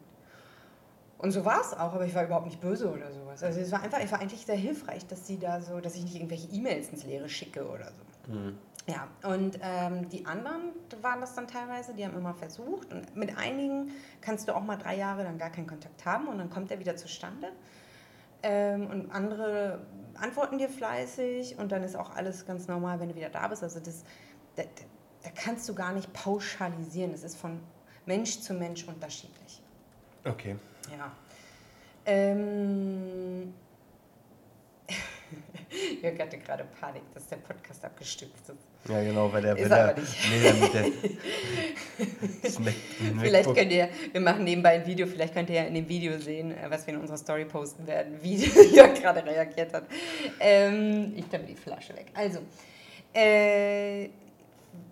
[1.19, 3.43] Und so war es auch, aber ich war überhaupt nicht böse oder sowas.
[3.43, 6.03] Also es war einfach, es war eigentlich sehr hilfreich, dass sie da so, dass ich
[6.03, 8.33] nicht irgendwelche E-Mails ins Leere schicke oder so.
[8.33, 8.59] Mhm.
[8.87, 12.93] Ja, und ähm, die anderen waren das dann teilweise, die haben immer versucht.
[12.93, 16.37] Und mit einigen kannst du auch mal drei Jahre dann gar keinen Kontakt haben und
[16.37, 17.49] dann kommt er wieder zustande.
[18.43, 23.15] Ähm, und andere antworten dir fleißig und dann ist auch alles ganz normal, wenn du
[23.15, 23.63] wieder da bist.
[23.63, 24.05] Also das,
[24.57, 24.63] da,
[25.23, 27.13] da kannst du gar nicht pauschalisieren.
[27.13, 27.61] Es ist von
[28.07, 29.63] Mensch zu Mensch unterschiedlich.
[30.25, 30.57] Okay.
[30.97, 31.13] Ja.
[32.07, 33.55] Ähm,
[36.03, 38.91] Jörg hatte gerade Panik, dass der Podcast abgestürzt ist.
[38.91, 39.57] Ja, genau, weil der.
[39.57, 40.19] Ist weil aber der, nicht.
[40.31, 42.73] Nee, der der.
[43.21, 46.19] Vielleicht könnt ihr, wir machen nebenbei ein Video, vielleicht könnt ihr ja in dem Video
[46.19, 48.37] sehen, äh, was wir in unserer Story posten werden, wie
[48.75, 49.85] Jörg gerade reagiert hat.
[50.41, 52.07] Ähm, ich nehme die Flasche weg.
[52.15, 52.41] Also,
[53.15, 54.05] äh,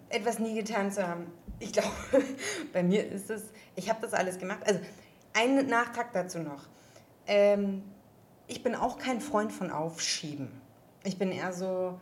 [0.08, 1.26] etwas nie getan zu haben.
[1.58, 1.90] Ich glaube,
[2.72, 4.60] bei mir ist es, ich habe das alles gemacht.
[4.64, 4.80] Also,
[5.34, 6.68] ein Nachtrag dazu noch.
[7.26, 7.82] Ähm,
[8.46, 10.61] ich bin auch kein Freund von Aufschieben.
[11.04, 11.98] Ich bin eher so,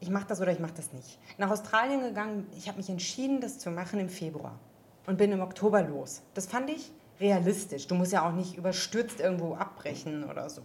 [0.00, 1.18] ich mache das oder ich mache das nicht.
[1.38, 4.58] Nach Australien gegangen, ich habe mich entschieden, das zu machen im Februar
[5.06, 6.22] und bin im Oktober los.
[6.34, 7.86] Das fand ich realistisch.
[7.86, 10.62] Du musst ja auch nicht überstürzt irgendwo abbrechen oder so.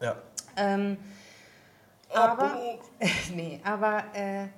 [0.00, 0.16] Ja.
[0.56, 0.98] Ähm,
[2.12, 2.58] aber,
[3.34, 4.48] nee, aber äh,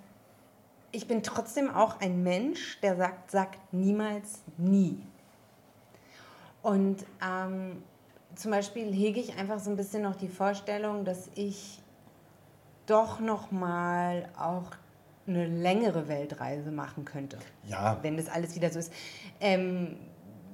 [0.90, 4.98] ich bin trotzdem auch ein Mensch, der sagt, sagt niemals nie.
[6.62, 7.82] Und ähm,
[8.34, 11.82] zum Beispiel hege ich einfach so ein bisschen noch die Vorstellung, dass ich
[12.86, 14.70] doch noch mal auch
[15.26, 18.92] eine längere Weltreise machen könnte, Ja, wenn das alles wieder so ist.
[19.40, 19.96] Ähm,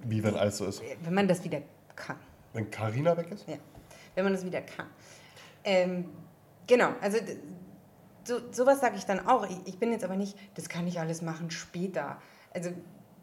[0.04, 0.82] wie wenn alles so ist.
[1.02, 1.60] wenn man das wieder
[1.96, 2.16] kann.
[2.52, 3.48] Wenn Karina weg ist?
[3.48, 3.56] Ja,
[4.14, 4.86] wenn man das wieder kann.
[5.64, 6.08] Ähm,
[6.66, 7.18] genau, also
[8.24, 9.48] so, sowas sage ich dann auch.
[9.48, 12.18] Ich, ich bin jetzt aber nicht, das kann ich alles machen später.
[12.54, 12.70] Also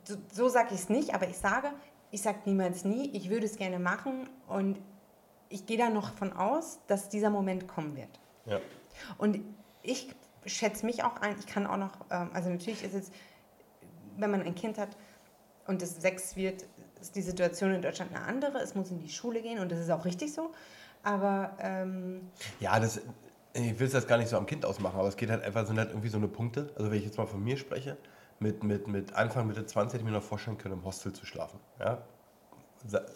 [0.04, 1.70] so, so sage ich es nicht, aber ich sage,
[2.12, 4.78] ich sage niemals nie, ich würde es gerne machen und
[5.50, 8.20] ich gehe da noch von aus, dass dieser Moment kommen wird.
[8.47, 8.60] Ja.
[9.17, 9.39] Und
[9.83, 10.10] ich
[10.45, 13.12] schätze mich auch ein, ich kann auch noch, ähm, also natürlich ist es,
[14.17, 14.89] wenn man ein Kind hat
[15.67, 16.65] und es sechs wird,
[16.99, 18.60] ist die Situation in Deutschland eine andere.
[18.60, 20.51] Es muss in die Schule gehen und das ist auch richtig so.
[21.03, 22.29] Aber ähm,
[22.60, 23.01] Ja, das,
[23.53, 25.65] ich will es jetzt gar nicht so am Kind ausmachen, aber es geht halt einfach,
[25.67, 26.71] sind halt irgendwie so eine Punkte.
[26.75, 27.97] Also wenn ich jetzt mal von mir spreche,
[28.39, 31.25] mit, mit, mit Anfang, Mitte 20 hätte ich mir noch vorstellen können, im Hostel zu
[31.25, 31.60] schlafen.
[31.79, 32.03] Ja?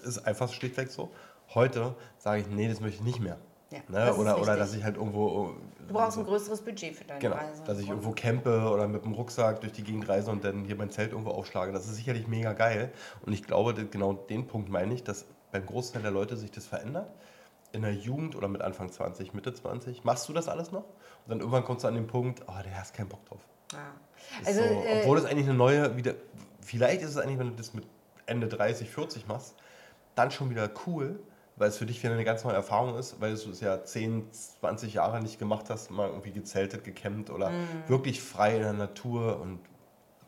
[0.03, 1.11] Ist einfach schlichtweg so.
[1.53, 3.37] Heute sage ich, nee, das möchte ich nicht mehr.
[3.71, 4.05] Ja, ne?
[4.05, 5.55] das oder, oder dass ich halt irgendwo.
[5.88, 7.63] du brauchst ein größeres Budget für deine Genau, Reise.
[7.63, 10.75] dass ich irgendwo campe oder mit dem Rucksack durch die Gegend reise und dann hier
[10.75, 11.71] mein Zelt irgendwo aufschlage.
[11.71, 12.91] Das ist sicherlich mega geil.
[13.25, 16.65] Und ich glaube, genau den Punkt meine ich, dass beim Großteil der Leute sich das
[16.67, 17.10] verändert.
[17.73, 20.84] In der Jugend oder mit Anfang 20, Mitte 20, machst du das alles noch?
[20.84, 23.39] Und dann irgendwann kommst du an den Punkt, oh, der hast keinen Bock drauf.
[23.71, 23.79] Ja.
[24.45, 26.15] Also, so, äh, obwohl es eigentlich eine neue, wieder,
[26.60, 27.86] vielleicht ist es eigentlich, wenn du das mit
[28.25, 29.55] Ende 30, 40 machst,
[30.15, 31.19] dann schon wieder cool,
[31.62, 34.34] weil es für dich wieder eine ganz neue Erfahrung ist, weil du es ja 10,
[34.34, 37.54] 20 Jahre nicht gemacht hast, mal irgendwie gezeltet, gecampt oder Mhm.
[37.88, 39.60] wirklich frei in der Natur und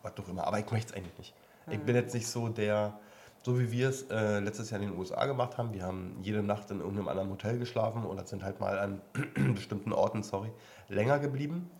[0.03, 0.45] was auch immer.
[0.45, 1.33] Aber ich möchte es eigentlich nicht.
[1.71, 1.85] Ich Mhm.
[1.85, 2.99] bin jetzt nicht so der,
[3.41, 5.73] so wie wir es äh, letztes Jahr in den USA gemacht haben.
[5.73, 9.01] Wir haben jede Nacht in irgendeinem anderen Hotel geschlafen oder sind halt mal an
[9.55, 10.51] bestimmten Orten, sorry,
[10.87, 11.71] länger geblieben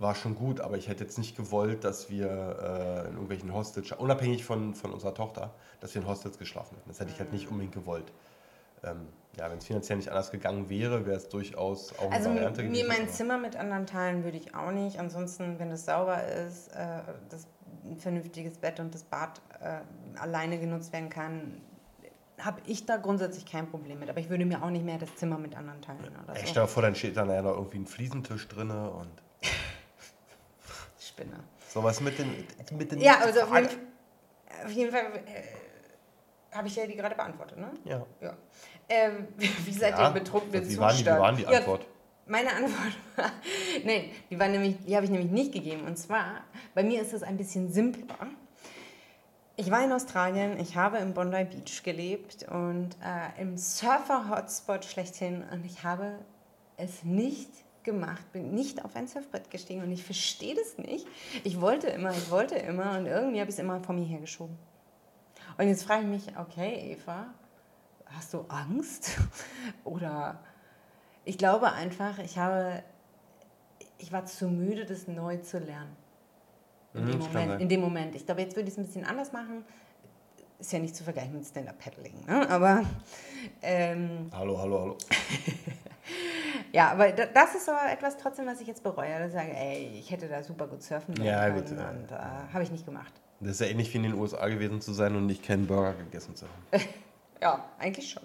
[0.00, 3.90] war schon gut, aber ich hätte jetzt nicht gewollt, dass wir äh, in irgendwelchen Hostels,
[3.92, 6.88] unabhängig von, von unserer Tochter, dass wir in Hostels geschlafen hätten.
[6.88, 8.12] Das hätte ich halt nicht unbedingt gewollt.
[8.84, 12.36] Ähm, ja, wenn es finanziell nicht anders gegangen wäre, wäre es durchaus auch Also eine
[12.40, 12.88] Variante mir gewesen.
[12.88, 14.98] mein aber- Zimmer mit anderen teilen würde ich auch nicht.
[14.98, 17.46] Ansonsten, wenn es sauber ist, äh, das
[17.84, 19.80] ein vernünftiges Bett und das Bad äh,
[20.18, 21.60] alleine genutzt werden kann,
[22.40, 24.08] habe ich da grundsätzlich kein Problem mit.
[24.10, 26.46] Aber ich würde mir auch nicht mehr das Zimmer mit anderen teilen oder Ey, so.
[26.48, 29.10] stell dir vor, dann steht da ja noch irgendwie ein Fliesentisch drin und
[31.00, 31.40] Spinner.
[31.68, 32.46] sowas mit den.
[32.76, 33.68] Mit den Ja, also auf jeden,
[34.64, 35.42] auf jeden Fall äh,
[36.52, 37.70] habe ich ja die gerade beantwortet, ne?
[37.84, 38.04] Ja.
[38.20, 38.36] Ja.
[38.88, 41.06] Ähm, wie seid ihr Ja, im betrunkenen die- wie Zustand?
[41.20, 41.86] war die Ja, Antwort?
[42.26, 42.72] meine Antwort
[43.16, 43.30] war,
[43.84, 45.84] nein, die, war nämlich, die habe ich nämlich nicht gegeben.
[45.86, 46.42] Und zwar,
[46.74, 48.14] bei mir ist es ein bisschen simpler.
[49.56, 55.42] Ich war in Australien, ich habe im Bondi Beach gelebt und äh, im Surfer-Hotspot schlechthin
[55.52, 56.18] und ich habe
[56.76, 57.50] es nicht
[57.82, 61.06] gemacht, bin nicht auf ein Surfbrett gestiegen und ich verstehe das nicht.
[61.42, 64.56] Ich wollte immer, ich wollte immer und irgendwie habe ich es immer vor mir hergeschoben.
[65.58, 67.26] Und jetzt frage ich mich, okay, Eva,
[68.06, 69.10] hast du Angst?
[69.84, 70.38] Oder
[71.24, 72.82] ich glaube einfach, ich habe,
[73.98, 75.94] ich war zu müde, das neu zu lernen.
[76.94, 78.14] In, Mhm, dem, Moment, in dem Moment.
[78.14, 79.64] Ich glaube, jetzt würde ich es ein bisschen anders machen.
[80.58, 82.48] Ist ja nicht zu vergleichen mit Stand-Up-Paddling, ne?
[82.48, 82.84] aber
[83.62, 84.98] ähm, Hallo, hallo, hallo.
[86.72, 89.18] ja, aber da- das ist aber etwas trotzdem, was ich jetzt bereue.
[89.18, 91.70] Dass ich sage, ey, ich hätte da super gut surfen lernen Ja, können gut,
[92.04, 93.12] und äh, habe ich nicht gemacht.
[93.40, 95.94] Das ist ja ähnlich wie in den USA gewesen zu sein und nicht keinen Burger
[95.94, 96.84] gegessen zu haben.
[97.40, 98.24] Ja, eigentlich schon.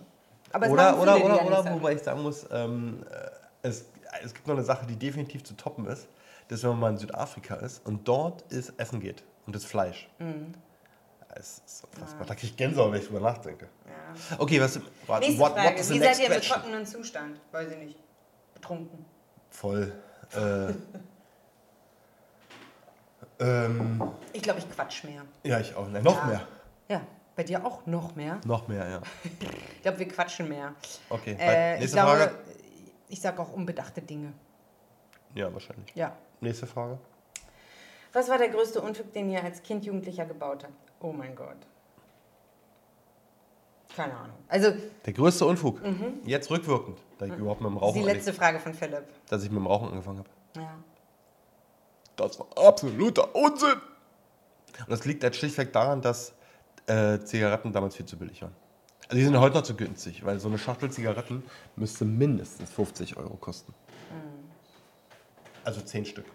[0.52, 3.30] Aber oder, oder, oder, oder, wobei ich sagen muss, ähm, äh,
[3.62, 3.86] es,
[4.24, 6.08] es gibt noch eine Sache, die definitiv zu toppen ist,
[6.48, 10.10] dass wenn man mal in Südafrika ist und dort ist Essen geht und das Fleisch.
[10.18, 10.54] Mhm.
[11.36, 12.26] Es ist unfassbar.
[12.26, 13.68] Da kriege ich Gänsehaut, wenn ich drüber nachdenke.
[13.86, 14.40] Ja.
[14.40, 15.78] Okay, was, what, Nächste what, Frage.
[15.78, 17.40] what Wie seid ihr im betrockneten Zustand?
[17.52, 18.00] Weiß ich nicht.
[18.56, 19.06] betrunken.
[19.50, 19.92] Voll.
[20.36, 20.74] Äh,
[23.40, 24.02] ähm,
[24.34, 25.24] Ich glaube, ich quatsch mehr.
[25.44, 25.88] ja, ich auch.
[25.90, 26.26] Nein, noch Ja.
[26.26, 26.48] mehr.
[26.90, 27.02] Ja,
[27.36, 28.40] bei dir auch noch mehr.
[28.46, 29.02] Noch mehr, ja.
[29.76, 30.74] Ich glaube, wir quatschen mehr.
[31.10, 31.36] Okay.
[31.40, 32.36] Äh, ich Nächste glaube, Frage.
[33.10, 34.34] ich sage auch unbedachte Dinge.
[35.36, 35.94] Ja, wahrscheinlich.
[35.96, 36.16] Ja.
[36.42, 36.98] Nächste Frage.
[38.14, 40.74] Was war der größte Unfug, den ihr als Kind, Jugendlicher gebaut habt?
[41.02, 41.58] Oh mein Gott.
[43.96, 44.38] Keine Ahnung.
[44.48, 44.74] Also,
[45.06, 45.80] Der größte Unfug.
[46.26, 49.04] Jetzt rückwirkend, da ich überhaupt mit dem die Rauchen, letzte Frage von Philipp.
[49.30, 50.30] dass ich mit dem Rauchen angefangen habe.
[50.56, 50.76] Ja.
[52.16, 53.82] Das war absoluter Unsinn.
[54.80, 56.34] Und das liegt halt schlichtweg daran, dass
[56.88, 58.56] äh, Zigaretten damals viel zu billig waren.
[59.04, 61.44] Also die sind heute noch zu günstig, weil so eine Schachtel Zigaretten
[61.76, 63.74] müsste mindestens 50 Euro kosten.
[65.64, 66.26] Also 10 Stück.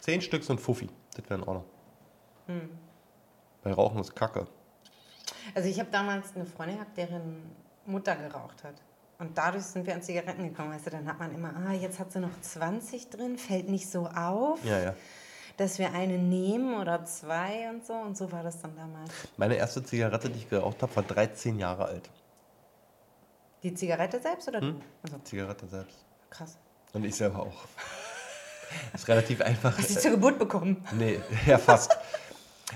[0.00, 0.88] 10 Stück sind Fuffi.
[1.14, 1.64] Das wäre in Ordnung.
[3.62, 4.46] Bei Rauchen ist Kacke.
[5.54, 7.42] Also, ich habe damals eine Freundin gehabt, deren
[7.86, 8.74] Mutter geraucht hat.
[9.18, 10.72] Und dadurch sind wir an Zigaretten gekommen.
[10.72, 13.90] Weißt du, dann hat man immer, ah, jetzt hat sie noch 20 drin, fällt nicht
[13.90, 14.94] so auf, Ja, ja.
[15.60, 17.92] Dass wir eine nehmen oder zwei und so.
[17.92, 19.10] Und so war das dann damals.
[19.36, 22.08] Meine erste Zigarette, die ich geraucht habe, war 13 Jahre alt.
[23.62, 24.80] Die Zigarette selbst oder du?
[25.02, 26.06] Also, Zigarette selbst.
[26.30, 26.56] krass.
[26.94, 27.66] Und ich selber auch.
[28.94, 29.76] ist relativ einfach.
[29.76, 30.82] Hast du zur Geburt bekommen?
[30.92, 31.94] Nee, ja, fast.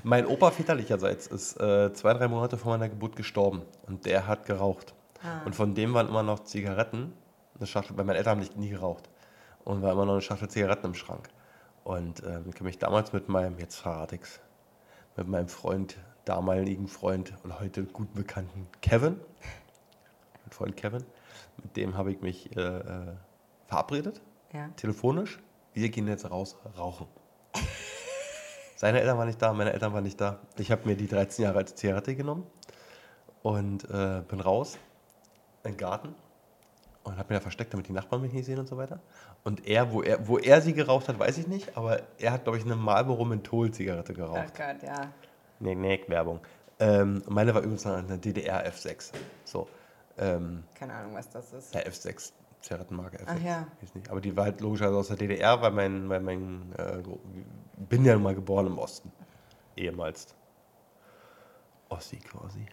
[0.02, 3.62] Mein Opa väterlicherseits ist äh, zwei, drei Monate vor meiner Geburt gestorben.
[3.86, 4.92] Und der hat geraucht.
[5.46, 7.14] Und von dem waren immer noch Zigaretten.
[7.56, 9.08] Eine Schachtel, weil meine Eltern haben nicht, nie geraucht.
[9.64, 11.30] Und war immer noch eine Schachtel Zigaretten im Schrank.
[11.84, 14.40] Und ähm, ich habe mich damals mit meinem, jetzt verrate ich's,
[15.16, 19.20] mit meinem Freund, damaligen Freund und heute gut bekannten Kevin,
[20.42, 21.04] mein Freund Kevin,
[21.62, 23.12] mit dem habe ich mich äh, äh,
[23.66, 24.68] verabredet Ja.
[24.76, 25.38] telefonisch,
[25.74, 27.06] wir gehen jetzt raus rauchen.
[28.76, 30.40] Seine Eltern waren nicht da, meine Eltern waren nicht da.
[30.56, 32.46] Ich habe mir die 13 Jahre alte Zigarette genommen
[33.42, 34.78] und äh, bin raus
[35.64, 36.14] in den Garten
[37.04, 39.00] und habe mir da versteckt, damit die Nachbarn mich nicht sehen und so weiter.
[39.44, 42.44] Und er, wo er, wo er sie geraucht hat, weiß ich nicht, aber er hat,
[42.44, 44.54] glaube ich, eine Marlboro Menthol-Zigarette Oh geraucht.
[44.56, 45.12] Gott, ja.
[45.60, 46.40] Nee, nee, Werbung.
[46.80, 49.12] Ähm, meine war übrigens eine DDR F6.
[49.44, 49.68] So.
[50.16, 51.74] Ähm, Keine Ahnung, was das ist.
[51.74, 53.24] ja, F6, Zigarettenmarke F6.
[53.26, 53.66] Ach ja.
[53.80, 54.10] Weiß nicht.
[54.10, 57.02] Aber die war halt logischerweise aus der DDR, weil mein, weil mein äh,
[57.76, 59.12] bin ja mal geboren im Osten.
[59.76, 60.34] Ehemals.
[61.90, 62.64] Ossi quasi.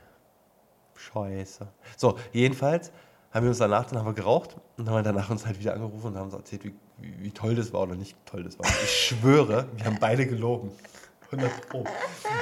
[0.95, 1.67] Scheiße.
[1.97, 2.91] So, jedenfalls
[3.33, 6.07] haben wir uns danach, dann haben wir geraucht und haben danach uns halt wieder angerufen
[6.07, 8.65] und haben uns erzählt, wie, wie, wie toll das war oder nicht toll das war.
[8.83, 10.71] Ich schwöre, wir haben beide gelogen.
[11.31, 11.85] 100 Pro.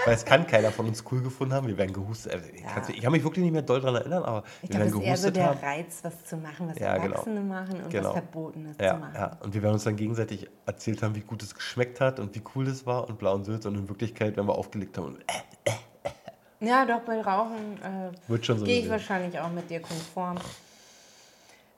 [0.05, 1.67] Weil es kann keiner von uns cool gefunden haben.
[1.67, 2.33] Wir werden gehustet.
[2.33, 2.81] Also, ich, Ja.
[2.89, 5.19] ich kann mich wirklich nicht mehr doll daran erinnern, aber Ich wir glaube, werden es
[5.19, 5.59] ist eher so gehustet der haben.
[5.59, 7.05] Reiz, was zu machen, was Ja, genau.
[7.13, 8.05] Erwachsene machen und Genau.
[8.09, 9.13] was Verbotenes Ja, zu machen.
[9.13, 12.33] ja, und wir werden uns dann gegenseitig erzählt haben, wie gut es geschmeckt hat und
[12.33, 15.05] wie cool es war und blau und süß und in Wirklichkeit, wenn wir aufgelegt haben,
[15.09, 20.37] und, äh, Ja, doch, bei Rauchen äh, so gehe ich wahrscheinlich auch mit dir konform.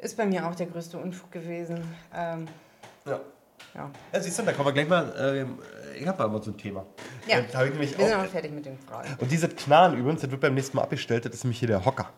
[0.02, 1.80] Ist bei mir auch der größte Unfug gewesen.
[2.14, 2.48] Ähm,
[3.06, 3.20] Ja.
[3.76, 3.90] ja.
[4.12, 5.60] ja, siehst du, da kommen wir gleich mal, ähm,
[5.96, 6.86] ich habe mal so ein Thema.
[7.28, 7.38] Ja.
[7.38, 9.16] Äh, da ich nämlich Wir sind auch, auch fertig mit den Fragen.
[9.20, 11.86] und dieses Knarren übrigens, das wird beim nächsten Mal abgestellt, das ist nämlich hier der
[11.86, 12.10] Hocker.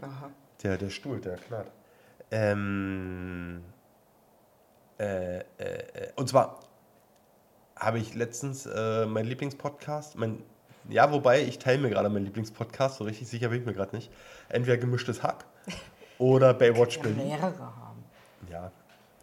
[0.00, 0.30] Aha.
[0.64, 1.70] Der, der Stuhl, der knarrt.
[2.32, 3.62] Ähm,
[4.98, 6.60] äh, äh, äh, und zwar
[7.76, 10.42] habe ich letztens äh, meinen Lieblingspodcast, mein,
[10.88, 13.94] ja, wobei ich teile mir gerade meinen Lieblingspodcast, so richtig sicher bin ich mir gerade
[13.94, 14.10] nicht.
[14.48, 15.44] Entweder gemischtes Hack
[16.22, 17.26] oder Baywatch Ja, Berlin.
[17.28, 18.04] mehrere haben.
[18.48, 18.70] Ja,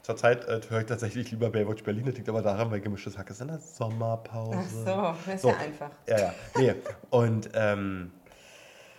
[0.02, 3.30] zurzeit äh, höre ich tatsächlich lieber Baywatch Berlin, das liegt aber daran, weil gemischtes Hack
[3.30, 4.60] ist in der Sommerpause.
[4.60, 4.86] Ach so,
[5.26, 5.50] das ist So.
[5.50, 5.92] ja einfach.
[6.08, 6.34] Ja, ja.
[6.58, 6.76] Nee.
[7.10, 8.12] Und ähm,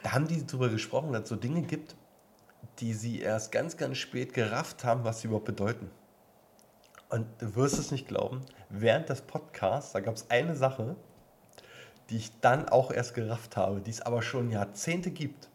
[0.02, 1.94] da haben die darüber gesprochen, dass es so Dinge gibt,
[2.78, 5.90] die sie erst ganz, ganz spät gerafft haben, was sie überhaupt bedeuten.
[7.10, 10.96] Und du wirst es nicht glauben, während des Podcasts, da gab es eine Sache,
[12.08, 15.50] die ich dann auch erst gerafft habe, die es aber schon Jahrzehnte gibt.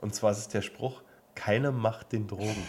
[0.00, 1.02] Und zwar ist es der Spruch,
[1.34, 2.66] keine Macht den Drogen.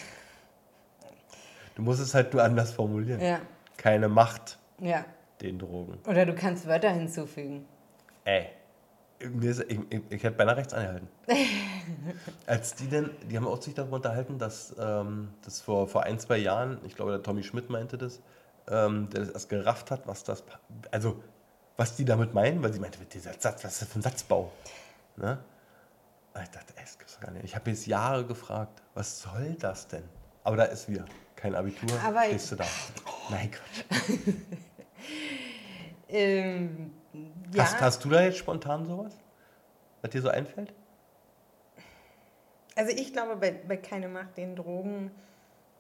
[1.75, 3.19] Du musst es halt nur anders formulieren.
[3.19, 3.39] Ja,
[3.78, 5.06] Keine Macht ja.
[5.41, 5.99] den Drogen.
[6.08, 7.65] Oder du kannst Wörter hinzufügen.
[8.23, 8.49] Ey,
[9.30, 11.08] mir ist, ich, ich, ich hätte beinahe rechts angehalten.
[12.47, 16.17] Als die denn, die haben auch sich darüber unterhalten, dass ähm, das vor, vor ein,
[16.19, 18.21] zwei Jahren, ich glaube, der Tommy Schmidt meinte das,
[18.67, 20.43] ähm, der das erst gerafft hat, was das,
[20.91, 21.21] also,
[21.78, 24.51] was die damit meinen, weil sie meinte, dieser Satz, was ist das für ein Satzbau?
[25.17, 25.38] Ne?
[26.43, 27.45] Ich dachte, das gibt's gar nicht.
[27.45, 30.04] Ich habe jetzt Jahre gefragt, was soll das denn?
[30.43, 32.65] Aber da ist wieder kein Abitur, Aber stehst du da.
[33.30, 34.34] Nein, Quatsch.
[36.08, 36.93] Ähm,
[37.52, 37.63] ja.
[37.63, 39.13] Hast, hast du da jetzt spontan sowas,
[40.02, 40.74] was dir so einfällt?
[42.76, 45.12] Also ich glaube, bei, bei keine Macht den Drogen,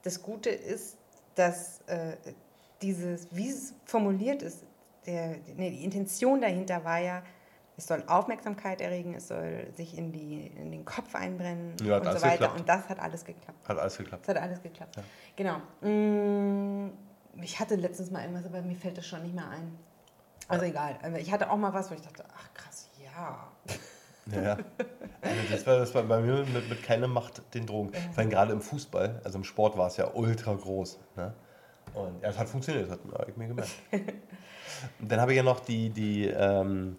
[0.03, 0.97] das Gute ist,
[1.35, 2.15] dass äh,
[2.81, 4.63] dieses, wie es formuliert ist,
[5.05, 7.23] der, nee, die Intention dahinter war ja,
[7.77, 12.05] es soll Aufmerksamkeit erregen, es soll sich in, die, in den Kopf einbrennen Ja, und
[12.05, 12.29] so weiter.
[12.31, 12.59] geklappt.
[12.59, 13.67] Und das hat alles geklappt.
[13.67, 14.27] Hat alles geklappt.
[14.27, 14.99] Das hat alles geklappt.
[15.35, 15.57] Genau.
[15.81, 16.91] Mm,
[17.41, 19.77] Ich hatte letztens mal irgendwas, aber mir fällt das schon nicht mehr ein.
[20.47, 20.97] Also egal.
[21.03, 23.47] Aber Ich hatte auch mal was, wo ich dachte, ach krass, ja.
[24.31, 24.57] Ja, ja.
[25.21, 27.91] Also das, war, das war bei mir mit, mit keine Macht den Drogen.
[27.93, 30.97] Vor allem gerade im Fußball, also im Sport war es ja ultra groß.
[31.15, 31.33] Ne?
[31.93, 33.71] Und ja, es hat funktioniert, das hat ich mir gemerkt.
[34.99, 36.97] Und dann habe ich ja noch die, die ähm,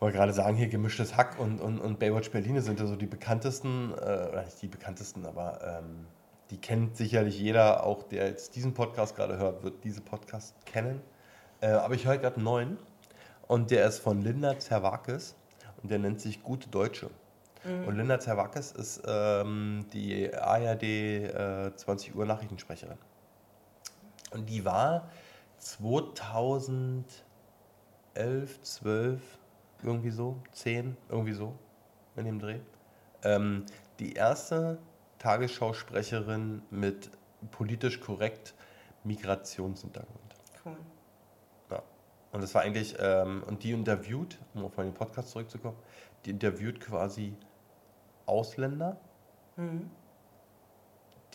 [0.00, 3.06] wollte gerade sagen, hier gemischtes Hack und, und, und Baywatch Berlin sind ja so die
[3.06, 6.06] bekanntesten, äh, oder nicht die bekanntesten, aber ähm,
[6.50, 11.00] die kennt sicherlich jeder, auch der jetzt diesen Podcast gerade hört, wird diese Podcast kennen.
[11.60, 12.78] Äh, aber ich höre gerade einen neuen
[13.48, 15.34] und der ist von Linda Zerwakis
[15.82, 17.10] und der nennt sich Gute Deutsche.
[17.66, 22.96] Und Linda Zerwakis ist ähm, die ARD äh, 20 Uhr Nachrichtensprecherin.
[24.30, 25.08] Und die war
[25.58, 27.02] 2011,
[28.62, 29.35] 12,
[29.82, 31.54] irgendwie so, 10, irgendwie so,
[32.16, 32.60] in dem Dreh.
[33.22, 33.64] Ähm,
[33.98, 34.78] die erste
[35.18, 37.10] Tagesschausprecherin mit
[37.50, 38.54] politisch korrekt
[39.04, 40.34] Migrationshintergrund.
[40.64, 40.76] Cool.
[41.70, 41.82] Ja.
[42.32, 45.76] Und das war eigentlich, ähm, und die interviewt, um auf meinen Podcast zurückzukommen,
[46.24, 47.34] die interviewt quasi
[48.26, 48.98] Ausländer,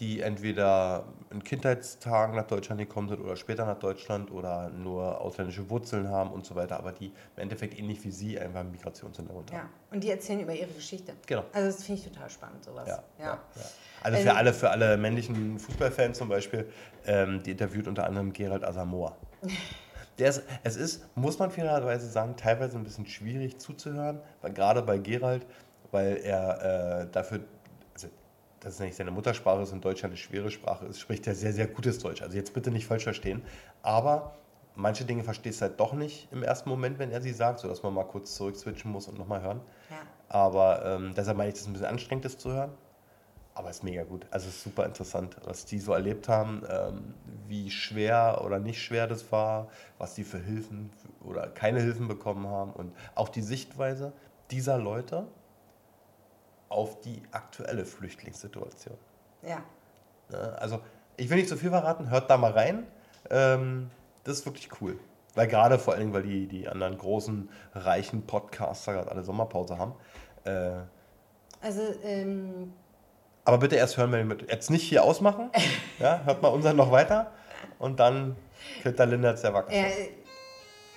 [0.02, 5.70] die entweder in Kindheitstagen nach Deutschland gekommen sind oder später nach Deutschland oder nur ausländische
[5.70, 9.52] Wurzeln haben und so weiter, aber die im Endeffekt ähnlich wie sie einfach einen Migrationshintergrund
[9.52, 9.60] Ja.
[9.60, 9.70] haben.
[9.92, 11.14] Und die erzählen über ihre Geschichte.
[11.28, 11.44] Genau.
[11.54, 12.88] Also das finde ich total spannend, sowas.
[12.90, 13.26] Ja, Ja.
[13.26, 13.40] ja.
[13.56, 13.62] ja.
[14.02, 16.68] Also für Ähm, alle, für alle männlichen Fußballfans zum Beispiel,
[17.06, 19.16] ähm, die interviewt unter anderem Gerald Asamoah.
[20.18, 24.82] Der ist, es ist, muss man fairerweise sagen, teilweise ein bisschen schwierig zuzuhören, weil gerade
[24.82, 25.46] bei Gerald,
[25.92, 27.46] weil er äh, dafür, also
[28.62, 31.52] dass es nicht seine Muttersprache ist und Deutsch eine schwere Sprache ist, spricht er sehr,
[31.52, 32.22] sehr gutes Deutsch.
[32.22, 33.42] Also jetzt bitte nicht falsch verstehen,
[33.82, 34.36] aber
[34.76, 37.84] manche Dinge verstehst du halt doch nicht im ersten Moment, wenn er sie sagt, sodass
[37.84, 39.62] man mal kurz zurückswitchen muss und nochmal hören.
[39.90, 39.98] Ja.
[40.30, 42.72] Aber ähm, deshalb meine ich, das ist ein bisschen anstrengend, das zu hören.
[43.54, 44.26] Aber es ist mega gut.
[44.32, 47.14] Also es ist super interessant, was die so erlebt haben, ähm,
[47.48, 50.90] wie schwer oder nicht schwer das war, was die für Hilfen
[51.26, 54.14] oder keine Hilfen bekommen haben und auch die Sichtweise
[54.52, 55.28] dieser Leute
[56.72, 58.98] auf die aktuelle Flüchtlingssituation.
[59.44, 59.62] ja.
[60.30, 60.58] Ne?
[60.60, 60.80] Also
[61.18, 62.88] ich will nicht zu viel verraten, hört da mal rein.
[63.30, 63.92] Ähm,
[64.24, 64.98] das ist wirklich cool.
[65.36, 69.78] Weil gerade vor allen Dingen, weil die, die anderen großen, reichen Podcaster gerade alle Sommerpause
[69.78, 69.94] haben.
[70.46, 70.82] Äh,
[71.62, 72.74] Also, ähm,
[73.46, 74.50] aber bitte erst hören, wir mit.
[74.52, 75.50] Jetzt nicht hier ausmachen.
[76.00, 77.32] Ja, hört mal unseren noch weiter.
[77.78, 78.36] Und dann
[78.82, 79.72] könnt ihr Linda sehr wacker.
[79.72, 80.10] äh,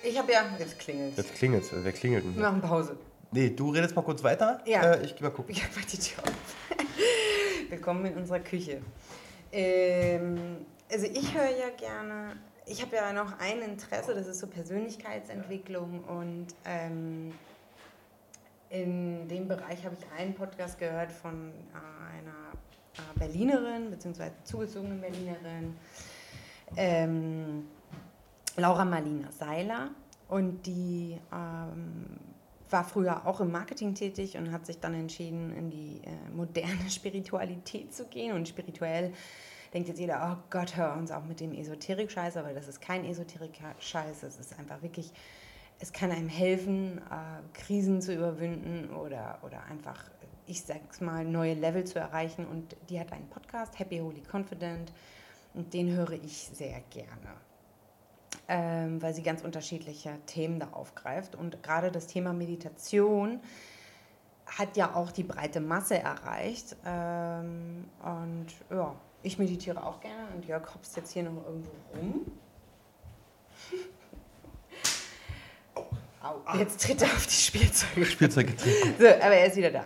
[0.01, 0.41] ich habe ja.
[0.57, 1.71] Jetzt klingelt Jetzt klingelt es.
[1.73, 2.97] Wer klingelt denn Wir machen Pause.
[3.35, 4.61] Nee, du redest mal kurz weiter.
[4.65, 4.93] Ja.
[4.93, 5.53] Äh, ich geh mal gucken.
[5.55, 6.55] Ich mach die Tür auf.
[7.69, 8.81] Willkommen in unserer Küche.
[9.51, 14.47] Ähm, also ich höre ja gerne, ich habe ja noch ein Interesse, das ist so
[14.47, 17.33] Persönlichkeitsentwicklung und ähm,
[18.69, 22.53] in dem Bereich habe ich einen Podcast gehört von äh, einer
[22.93, 25.75] äh, Berlinerin, beziehungsweise zugezogenen Berlinerin,
[26.77, 27.67] ähm,
[28.55, 29.89] Laura Marlina Seiler
[30.29, 32.34] und die ähm,
[32.69, 36.89] war früher auch im Marketing tätig und hat sich dann entschieden, in die äh, moderne
[36.89, 38.35] Spiritualität zu gehen.
[38.35, 39.13] Und spirituell
[39.73, 43.05] denkt jetzt jeder, oh Gott, hör uns auch mit dem Esoterik-Scheiß, aber das ist kein
[43.05, 45.11] Esoterik-Scheiß, es ist einfach wirklich,
[45.79, 50.03] es kann einem helfen, äh, Krisen zu überwinden oder, oder einfach,
[50.47, 52.45] ich sag's mal, neue Level zu erreichen.
[52.45, 54.91] Und die hat einen Podcast, Happy Holy Confident,
[55.53, 57.44] und den höre ich sehr gerne
[58.47, 61.35] ähm, weil sie ganz unterschiedliche Themen da aufgreift.
[61.35, 63.39] Und gerade das Thema Meditation
[64.45, 66.75] hat ja auch die breite Masse erreicht.
[66.85, 72.31] Ähm, und ja, ich meditiere auch gerne und Jörg hopst jetzt hier noch irgendwo rum.
[76.21, 78.05] Au, jetzt tritt er auf die Spielzeuge.
[78.11, 78.95] Spielzeug getrunken.
[78.99, 79.85] So, aber er ist wieder da.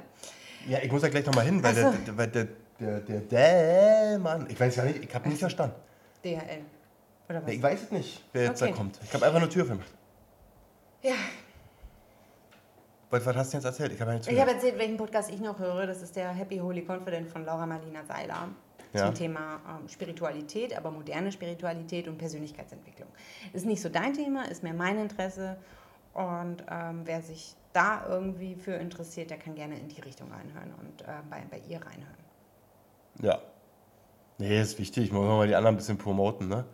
[0.67, 2.47] Ja, ich muss ja gleich nochmal hin, weil, Ach der, weil der,
[2.79, 5.75] der, der, der Mann, ich weiß ja nicht, ich habe nicht verstanden.
[6.23, 6.61] DHL.
[7.29, 7.51] Oder was?
[7.51, 8.71] Ich weiß es nicht, wer jetzt Okay.
[8.71, 8.99] da kommt.
[9.03, 9.91] Ich habe einfach eine Tür gemacht.
[11.01, 11.13] Ja,
[13.11, 13.93] Was, was hast du jetzt erzählt?
[13.93, 15.87] Ich habe ich habe erzählt, welchen Podcast ich noch höre.
[15.87, 18.49] Das ist der Happy Holy Confident von Laura Marlina Seiler.
[18.93, 19.05] Ja.
[19.05, 23.07] Zum Thema ähm, Spiritualität, aber moderne Spiritualität und Persönlichkeitsentwicklung.
[23.53, 25.57] Ist nicht so dein Thema, ist mehr mein Interesse.
[26.13, 30.73] Und ähm, wer sich da irgendwie für interessiert, der kann gerne in die Richtung reinhören
[30.81, 32.17] und äh, bei, bei ihr reinhören.
[33.21, 33.39] Ja.
[34.39, 35.05] Nee, ist wichtig.
[35.05, 36.65] Ich muss mal die anderen ein bisschen promoten, ne?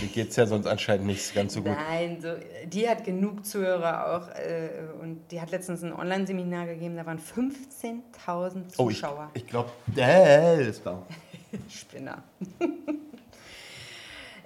[0.00, 1.72] Die geht es ja sonst anscheinend nicht ganz so gut.
[1.72, 2.34] Nein, so,
[2.66, 4.28] die hat genug Zuhörer auch.
[4.34, 4.70] Äh,
[5.00, 9.30] und die hat letztens ein Online-Seminar gegeben, da waren 15.000 Oh, ich, Zuschauer.
[9.34, 11.02] ich glaube, der ist da.
[11.68, 12.22] Spinner.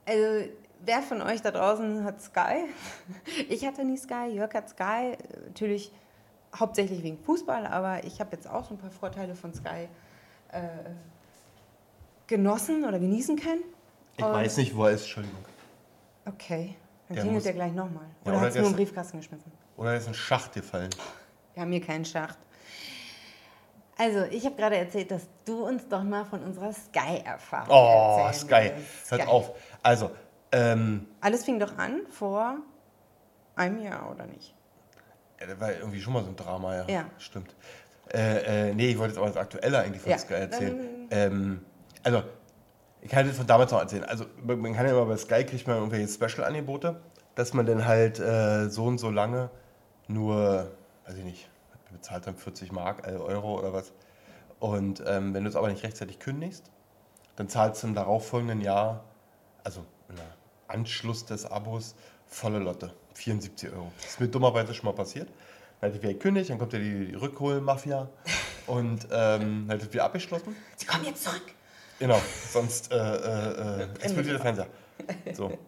[0.04, 0.48] Also,
[0.84, 2.66] wer von euch da draußen hat Sky?
[3.48, 5.16] Ich hatte nie Sky, Jörg hat Sky.
[5.46, 5.90] Natürlich
[6.54, 9.88] hauptsächlich wegen Fußball, aber ich habe jetzt auch so ein paar Vorteile von Sky
[10.52, 10.60] äh,
[12.26, 13.62] genossen oder genießen können.
[14.18, 15.44] Ich Und weiß nicht, wo er ist, Entschuldigung.
[16.26, 16.74] Okay,
[17.06, 18.04] dann der klingelt er gleich nochmal.
[18.24, 19.50] Oder, ja, hat es nur einen Briefkasten geschmissen.
[19.76, 20.90] Oder er ist ein Schacht gefallen.
[21.54, 22.38] Wir haben hier keinen Schacht.
[23.96, 28.72] Also, ich habe gerade erzählt, dass du uns doch mal von unserer Sky-Erfahrung Oh, Sky.
[29.08, 29.52] Hört auf.
[29.82, 30.10] Also,
[30.50, 32.56] ähm, Alles fing doch an vor
[33.54, 34.54] einem Jahr, oder nicht?
[35.40, 36.88] Ja, das war irgendwie schon mal so ein Drama, ja.
[36.88, 37.04] Ja.
[37.18, 37.54] Stimmt.
[38.12, 41.08] Äh, äh, nee, ich wollte jetzt aber das Aktuelle eigentlich von Ja, Sky erzählen.
[41.10, 41.64] Ähm,
[42.02, 42.22] also,
[43.08, 44.04] ich kann das von damals noch erzählen.
[44.04, 47.00] Also, man kann ja immer bei Sky kriegt man irgendwelche Special-Angebote,
[47.36, 49.48] dass man dann halt äh, so und so lange
[50.08, 50.70] nur,
[51.06, 51.48] weiß ich nicht,
[51.90, 53.94] bezahlt dann 40 Mark, äh, Euro oder was.
[54.60, 56.70] Und ähm, wenn du es aber nicht rechtzeitig kündigst,
[57.36, 59.04] dann zahlst du im darauffolgenden Jahr,
[59.64, 60.16] also im
[60.66, 61.94] Anschluss des Abos,
[62.26, 62.92] volle Lotte.
[63.14, 63.90] 74 Euro.
[64.02, 65.30] Das ist mir dummerweise schon mal passiert.
[65.80, 68.06] Dann hatte ich gekündigt, dann kommt ja die Rückholmafia
[68.66, 70.54] und ähm, dann hat es wieder abgeschlossen.
[70.76, 71.54] Sie kommen jetzt zurück.
[71.98, 72.20] Genau,
[72.50, 74.66] sonst äh, äh, äh, explodiert der Fernseher.
[75.34, 75.58] So.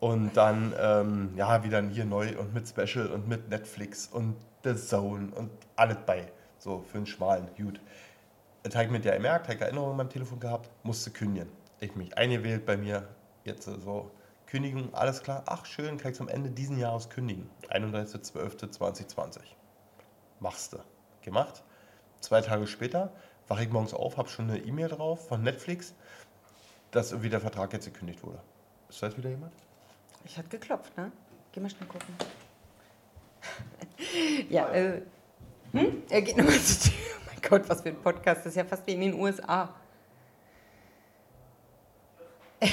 [0.00, 4.76] Und dann, ähm, ja, wieder hier neu und mit Special und mit Netflix und The
[4.76, 6.30] Zone und alles bei.
[6.58, 7.80] So, für einen schmalen, gut.
[8.62, 11.48] Das habe ich mit der gemerkt, habe ich Erinnerungen in meinem Telefon gehabt, musste kündigen.
[11.80, 13.08] Ich mich eingewählt bei mir,
[13.44, 14.10] jetzt so,
[14.46, 17.50] Kündigung, alles klar, ach schön, kann ich zum Ende diesen Jahres kündigen.
[17.68, 19.40] 31.12.2020.
[20.40, 20.78] Machst du.
[21.22, 21.62] Gemacht.
[22.20, 23.12] Zwei Tage später
[23.48, 25.94] wache ich morgens auf, habe schon eine E-Mail drauf von Netflix,
[26.90, 28.40] dass irgendwie der Vertrag jetzt gekündigt wurde.
[28.88, 29.52] Ist da jetzt wieder jemand?
[30.24, 31.10] Ich hatte geklopft, ne?
[31.52, 32.14] Geh mal schnell gucken.
[34.50, 35.02] ja, äh.
[35.72, 36.02] Hm?
[36.08, 37.00] Er geht nochmal zur Tür.
[37.16, 38.40] Oh mein Gott, was für ein Podcast.
[38.40, 39.74] Das ist ja fast wie in den USA.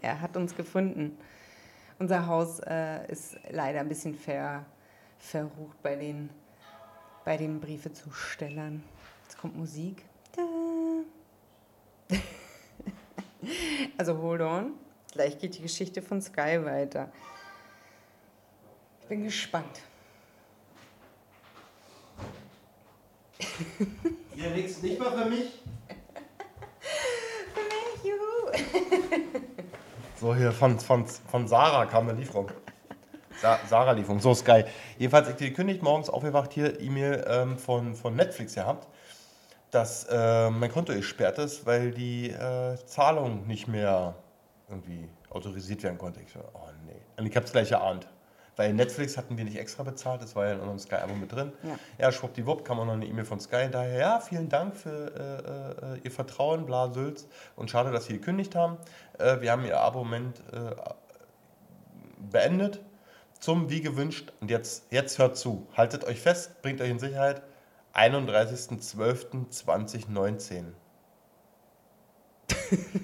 [0.00, 1.18] er hat uns gefunden.
[1.98, 4.64] Unser Haus äh, ist leider ein bisschen ver,
[5.18, 6.30] verrucht bei den,
[7.24, 8.82] bei den Briefezustellern.
[9.24, 10.04] Jetzt kommt Musik.
[10.36, 10.42] Da.
[13.98, 14.74] Also hold on.
[15.12, 17.10] Gleich geht die Geschichte von Sky weiter.
[19.00, 19.80] Ich bin gespannt.
[24.34, 25.60] Hier nichts, nicht mal für mich.
[27.52, 28.52] Für mich, juhu.
[30.20, 32.50] So, hier von, von, von Sarah kam eine Lieferung.
[33.42, 34.68] Sa Sarah-Lieferung, so ist geil.
[34.98, 38.86] Jedenfalls, ich gekündigt, morgens aufgewacht, hier E-Mail ähm, von, von Netflix gehabt,
[39.72, 44.14] dass äh, mein Konto gesperrt ist, weil die äh, Zahlung nicht mehr
[44.68, 46.20] irgendwie autorisiert werden konnte.
[46.20, 47.02] Ich so, oh nee.
[47.16, 48.06] Und ich habe es gleich erahnt.
[48.54, 51.52] Weil Netflix hatten wir nicht extra bezahlt, das war ja in unserem Sky-Abo mit drin.
[51.64, 51.78] Ja.
[51.98, 53.98] Ja, schwuppdiwupp kam auch noch eine E-Mail von Sky hinterher.
[53.98, 57.26] Ja, vielen Dank für äh, äh, Ihr Vertrauen, bla, Sülz.
[57.56, 58.76] Und schade, dass Sie gekündigt haben.
[59.18, 60.76] Äh, wir haben Ihr Abo-Moment äh,
[62.30, 62.78] beendet.
[63.42, 64.32] Zum wie gewünscht.
[64.40, 65.66] Und jetzt, jetzt hört zu.
[65.76, 67.42] Haltet euch fest, bringt euch in Sicherheit.
[67.92, 70.62] 31.12.2019.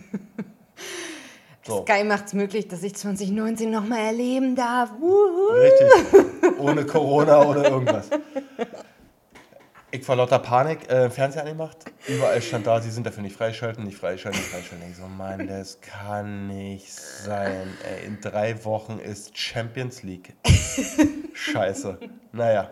[1.67, 1.83] So.
[1.83, 4.91] Sky macht es möglich, dass ich 2019 nochmal erleben darf.
[4.99, 5.53] Wuhu.
[5.53, 6.59] Richtig.
[6.59, 8.09] Ohne Corona oder irgendwas.
[9.91, 11.79] Ich vor lauter Panik äh, Fernseher angemacht.
[12.07, 14.87] Überall stand da, sie sind dafür nicht freischalten, nicht freischalten, nicht freischalten.
[14.91, 17.69] Ich so, Mann, das kann nicht sein.
[17.89, 20.35] Ey, in drei Wochen ist Champions League.
[21.33, 21.99] Scheiße.
[22.33, 22.71] Naja,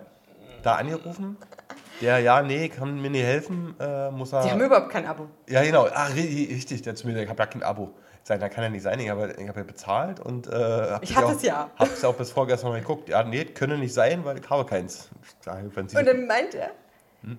[0.62, 1.38] da angerufen.
[2.02, 3.74] Der, ja, nee, kann mir nicht helfen.
[3.80, 4.42] Äh, muss er.
[4.42, 5.28] Die haben überhaupt kein Abo.
[5.48, 5.86] Ja, genau.
[5.86, 6.82] Ah, ri- richtig.
[6.82, 7.94] Der zu mir, ich habe ja kein Abo.
[8.22, 9.00] Ich da kann ja nicht sein.
[9.00, 11.70] Ich habe ich hab ja bezahlt und äh, Ich hatte auch, es ja.
[11.78, 13.08] Hab's ja auch bis vorgestern noch geguckt.
[13.08, 15.08] Ja, nee, könne nicht sein, weil ich habe keins.
[15.40, 16.72] Ich Sie, Und dann meint er,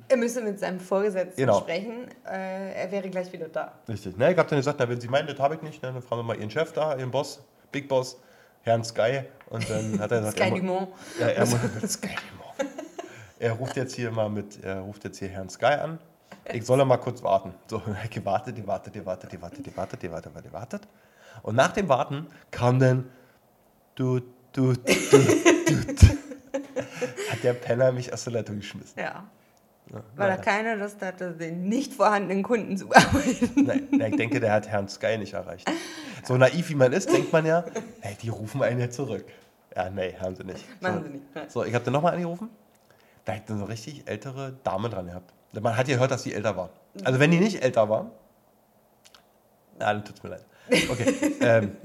[0.09, 1.59] er müsse mit seinem Vorgesetzten Genau.
[1.59, 2.07] sprechen.
[2.25, 3.73] Äh, er wäre gleich wieder da.
[3.88, 4.17] richtig.
[4.17, 6.01] Ne, ich habe dann gesagt, na, wenn Sie meinen, das habe ich nicht, ne, dann
[6.01, 8.17] fragen wir mal Ihren Chef da, Ihren Boss, Big Boss,
[8.61, 9.21] Herrn Sky.
[9.49, 10.89] Und dann hat er gesagt, Sky er, Dumont.
[11.19, 11.45] Ja, er,
[11.88, 12.71] Sky Dumont.
[13.39, 15.99] er ruft jetzt hier mal mit, er ruft jetzt hier Herrn Sky an.
[16.53, 17.53] Ich soll mal kurz warten.
[17.67, 20.81] So, ich gewartet, die wartet, die wartet, die wartet, die wartet, die wartet, die wartet.
[21.43, 23.09] Und nach dem Warten kam dann
[23.95, 24.19] du,
[24.53, 25.17] du, du, du.
[27.31, 28.99] Hat der Penner mich aus der Leitung geschmissen.
[28.99, 29.23] Ja.
[30.15, 33.51] Weil er keine Lust hatte, den nicht vorhandenen Kunden zu bearbeiten.
[33.55, 35.69] Nein, nein, ich denke, der hat Herrn Sky nicht erreicht.
[36.23, 37.63] So naiv wie man ist, denkt man ja,
[38.01, 39.25] hey, die rufen einen ja zurück.
[39.75, 40.65] Ja, nee, haben sie nicht.
[40.81, 41.49] Machen so, sie nicht, nein.
[41.49, 42.49] So, ich habe dann nochmal angerufen.
[43.25, 45.33] Da hat eine so richtig ältere Dame dran gehabt.
[45.53, 46.69] Man hat ja gehört, dass sie älter war.
[47.03, 48.11] Also wenn die nicht älter war,
[49.79, 50.45] ja, dann tut's mir leid.
[50.89, 51.13] Okay.
[51.41, 51.77] ähm,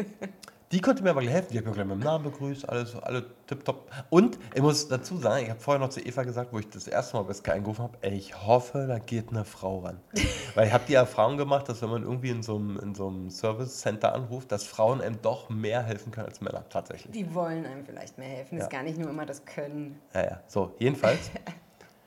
[0.73, 1.53] die konnte mir aber gleich helfen.
[1.53, 3.91] Die hat mir gleich mit dem Namen begrüßt, alles, alle tipptopp.
[4.09, 6.89] Und ich muss dazu sagen, ich habe vorher noch zu Eva gesagt, wo ich das
[6.89, 10.01] erste Mal bei Sky angerufen habe, ey, ich hoffe, da geht eine Frau ran.
[10.55, 13.09] Weil ich habe die Erfahrung gemacht, dass wenn man irgendwie in so einem, in so
[13.09, 17.13] einem Service Center anruft, dass Frauen einem doch mehr helfen können als Männer, tatsächlich.
[17.13, 18.57] Die wollen einem vielleicht mehr helfen.
[18.57, 18.79] Das ist Ja.
[18.79, 20.01] gar nicht nur immer das Können.
[20.15, 20.41] Ja, ja.
[20.47, 21.31] So, jedenfalls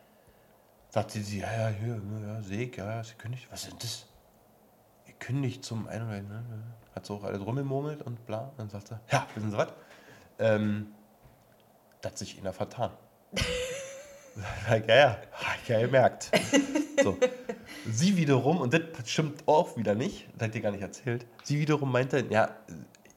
[0.89, 3.47] sagte sie, ja, ja, hier, ja, sehe ich, ja, ja, sie kündigt.
[3.51, 4.05] Was ist das?
[5.07, 6.63] Ihr kündigt zum einen oder ne, ne.
[6.95, 8.47] Hat so auch alles rumgemurmelt und bla.
[8.49, 9.67] Und dann sagt sie, ja, wissen Sie was?
[10.39, 10.93] Ähm,
[12.01, 12.91] das hat sich einer vertan.
[14.69, 16.31] Ja, ja, hab ich ja gemerkt.
[17.03, 17.17] So.
[17.89, 21.59] Sie wiederum, und das stimmt auch wieder nicht, das hat ihr gar nicht erzählt, sie
[21.59, 22.49] wiederum meinte, ja,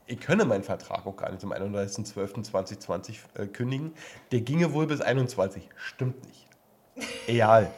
[0.06, 3.92] ich könne meinen Vertrag auch gar nicht zum 31.12.2020 äh, kündigen.
[4.32, 5.62] Der ginge wohl bis 21.
[5.76, 6.46] Stimmt nicht.
[7.26, 7.70] Egal.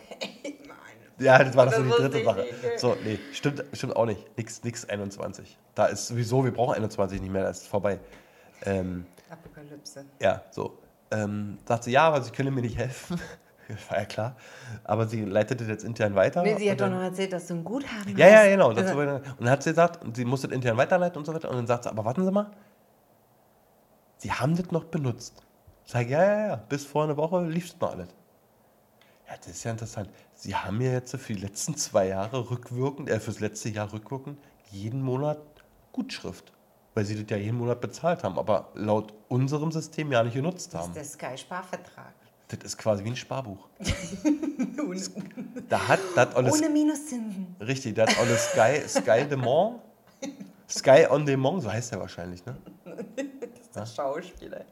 [1.21, 2.47] Ja, das war das so die dritte Sache.
[2.77, 4.37] So, nee, stimmt, stimmt auch nicht.
[4.37, 5.57] Nix, nix 21.
[5.75, 8.01] Da ist sowieso, wir brauchen 21 nicht mehr, das ist vorbei.
[8.65, 10.05] Ähm, Apokalypse.
[10.21, 10.79] ja, so.
[11.11, 13.21] Ähm, sagt sie, ja, aber sie können mir nicht helfen.
[13.89, 14.37] war ja klar.
[14.85, 16.43] Aber sie leitete das intern weiter.
[16.43, 18.49] Nee, sie hat doch dann- noch erzählt, dass du ein Guthaben ja, ja, hast.
[18.49, 18.69] genau.
[18.71, 21.51] Also, Und dann hat sie gesagt, sie musste das intern weiterleiten und so weiter.
[21.51, 22.51] Und dann sagt sie, aber warten Sie mal,
[24.19, 25.43] Sie haben das noch benutzt.
[25.87, 28.09] Ich sage, ja, ja, ja, bis vor einer Woche lief es noch alles.
[29.31, 30.11] Ja, das ist ja interessant.
[30.35, 34.39] Sie haben mir jetzt für die letzten zwei Jahre rückwirkend, äh, fürs letzte Jahr rückwirkend,
[34.73, 35.39] jeden Monat
[35.93, 36.53] Gutschrift.
[36.95, 40.75] Weil sie das ja jeden Monat bezahlt haben, aber laut unserem System ja nicht genutzt
[40.75, 40.97] das haben.
[40.97, 42.13] ist der Sky-Sparvertrag.
[42.49, 43.69] Das ist quasi wie ein Sparbuch.
[44.85, 45.01] Ohne,
[45.69, 47.55] Da hat das alles ohne Minuszinsen.
[47.61, 49.81] Richtig, der hat eine Sky, Sky Demont.
[50.69, 52.57] Sky on Demont, so heißt er wahrscheinlich, ne?
[53.73, 54.65] Das ist der Schauspieler.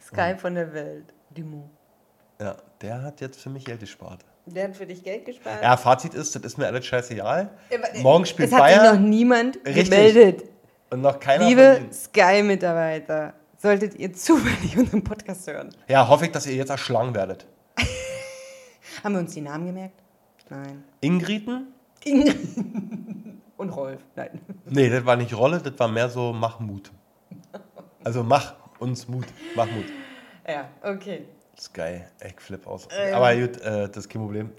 [0.00, 1.12] Sky von der Welt.
[1.30, 1.70] Dumont.
[2.40, 4.24] Ja, der hat jetzt für mich Geld gespart.
[4.46, 5.62] Der hat für dich Geld gespart.
[5.62, 7.50] Ja, Fazit ist, das ist mir alles scheißegal.
[7.70, 9.84] Äh, Morgen spielt es hat sich noch Bayern niemand Richtig.
[9.84, 10.44] gemeldet.
[10.90, 11.80] und noch keiner Liebe.
[11.92, 15.70] Sky-Mitarbeiter, solltet ihr zufällig unseren Podcast hören.
[15.88, 17.46] Ja, hoffe ich, dass ihr jetzt erschlagen werdet.
[19.04, 20.02] Haben wir uns die Namen gemerkt?
[20.50, 20.84] Nein.
[21.00, 21.68] Ingriten?
[23.56, 24.00] Und Rolf.
[24.16, 24.40] Nein.
[24.66, 26.90] Nee, das war nicht Rolle, das war mehr so mach Mut.
[28.02, 29.24] Also mach uns Mut,
[29.54, 29.86] mach Mut.
[30.46, 31.24] Ja, okay.
[31.58, 32.88] Sky, ich flip aus.
[32.96, 33.14] Ähm.
[33.14, 34.50] Aber gut, äh, das ist kein Problem.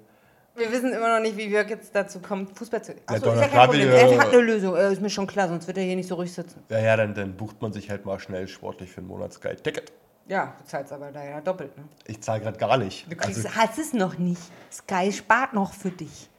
[0.55, 2.93] Wir wissen immer noch nicht, wie Jörg jetzt dazu kommt, Fußball zu.
[3.07, 3.89] Achso, doch, ist ja kein Problem.
[3.89, 4.75] er- hat eine Lösung.
[4.77, 6.63] Äh, ist mir schon klar, sonst wird er hier nicht so ruhig sitzen.
[6.69, 9.91] Ja, ja, dann, dann bucht man sich halt mal schnell sportlich für einen Monat Sky-Ticket.
[10.27, 11.77] Ja, du zahlst aber da ja doppelt.
[11.77, 11.83] Ne?
[12.07, 13.05] Ich zahle gerade gar nicht.
[13.11, 14.41] Du kriegst, Also, hast es noch nicht.
[14.71, 16.29] Sky spart noch für dich.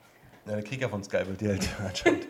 [0.46, 2.26] Ja, der Krieger von Sky will die halt anscheinend.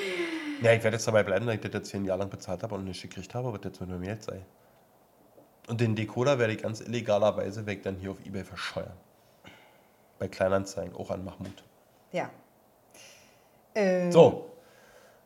[0.62, 2.62] ja, ich werde jetzt dabei bleiben, dass ich das jetzt hier ein Jahr lang bezahlt
[2.64, 4.40] habe und nicht gekriegt habe, was jetzt mit meinem Geld sei.
[5.70, 8.92] Und den Decoder werde ich ganz illegalerweise weg dann hier auf Ebay verscheuern.
[10.18, 11.62] Bei Kleinanzeigen, auch an Mahmoud.
[12.10, 12.28] Ja.
[13.74, 14.50] Äh, So,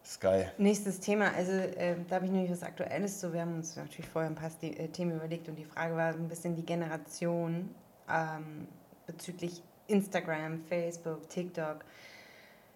[0.05, 0.45] Sky.
[0.59, 3.33] Nächstes Thema, also äh, da habe ich nämlich was Aktuelles zu.
[3.33, 6.29] Wir haben uns natürlich vorher ein paar äh, Themen überlegt und die Frage war ein
[6.29, 7.75] bisschen die Generation
[8.11, 8.69] ähm,
[9.07, 11.79] bezüglich Instagram, Facebook, TikTok.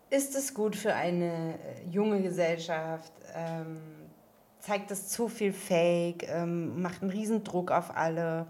[0.08, 3.12] Ist es gut für eine äh, junge Gesellschaft?
[3.34, 4.07] Ähm,
[4.68, 6.28] zeigt es zu viel Fake?
[6.28, 8.46] Ähm, macht einen riesen Druck auf alle?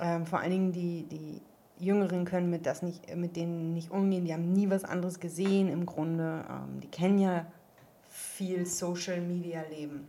[0.00, 1.42] Ähm, vor allen Dingen die, die
[1.78, 4.24] Jüngeren können mit, das nicht, mit denen nicht umgehen.
[4.24, 6.44] Die haben nie was anderes gesehen im Grunde.
[6.48, 7.44] Ähm, die kennen ja
[8.08, 10.08] viel Social Media Leben.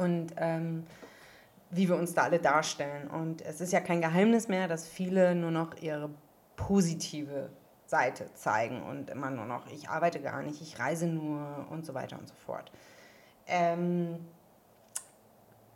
[0.00, 0.84] Und ähm,
[1.70, 3.08] wie wir uns da alle darstellen.
[3.08, 6.10] Und es ist ja kein Geheimnis mehr, dass viele nur noch ihre
[6.56, 7.50] positive
[7.86, 11.94] Seite zeigen und immer nur noch, ich arbeite gar nicht, ich reise nur und so
[11.94, 12.72] weiter und so fort.
[13.46, 14.24] Ähm,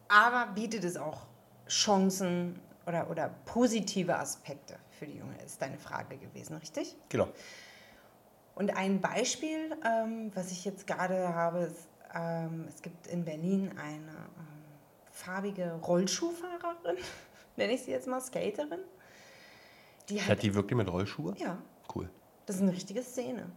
[0.09, 1.27] aber bietet es auch
[1.69, 6.97] Chancen oder, oder positive Aspekte für die Junge, ist deine Frage gewesen, richtig?
[7.11, 7.29] Genau.
[8.55, 13.71] Und ein Beispiel, ähm, was ich jetzt gerade habe, ist, ähm, es gibt in Berlin
[13.79, 14.65] eine ähm,
[15.13, 16.97] farbige Rollschuhfahrerin,
[17.57, 18.81] nenne ich sie jetzt mal, Skaterin.
[20.09, 21.35] Die Hat die wirklich mit Rollschuhe?
[21.37, 21.59] ja,
[21.95, 22.09] Cool.
[22.47, 23.51] das ist eine richtige Szene.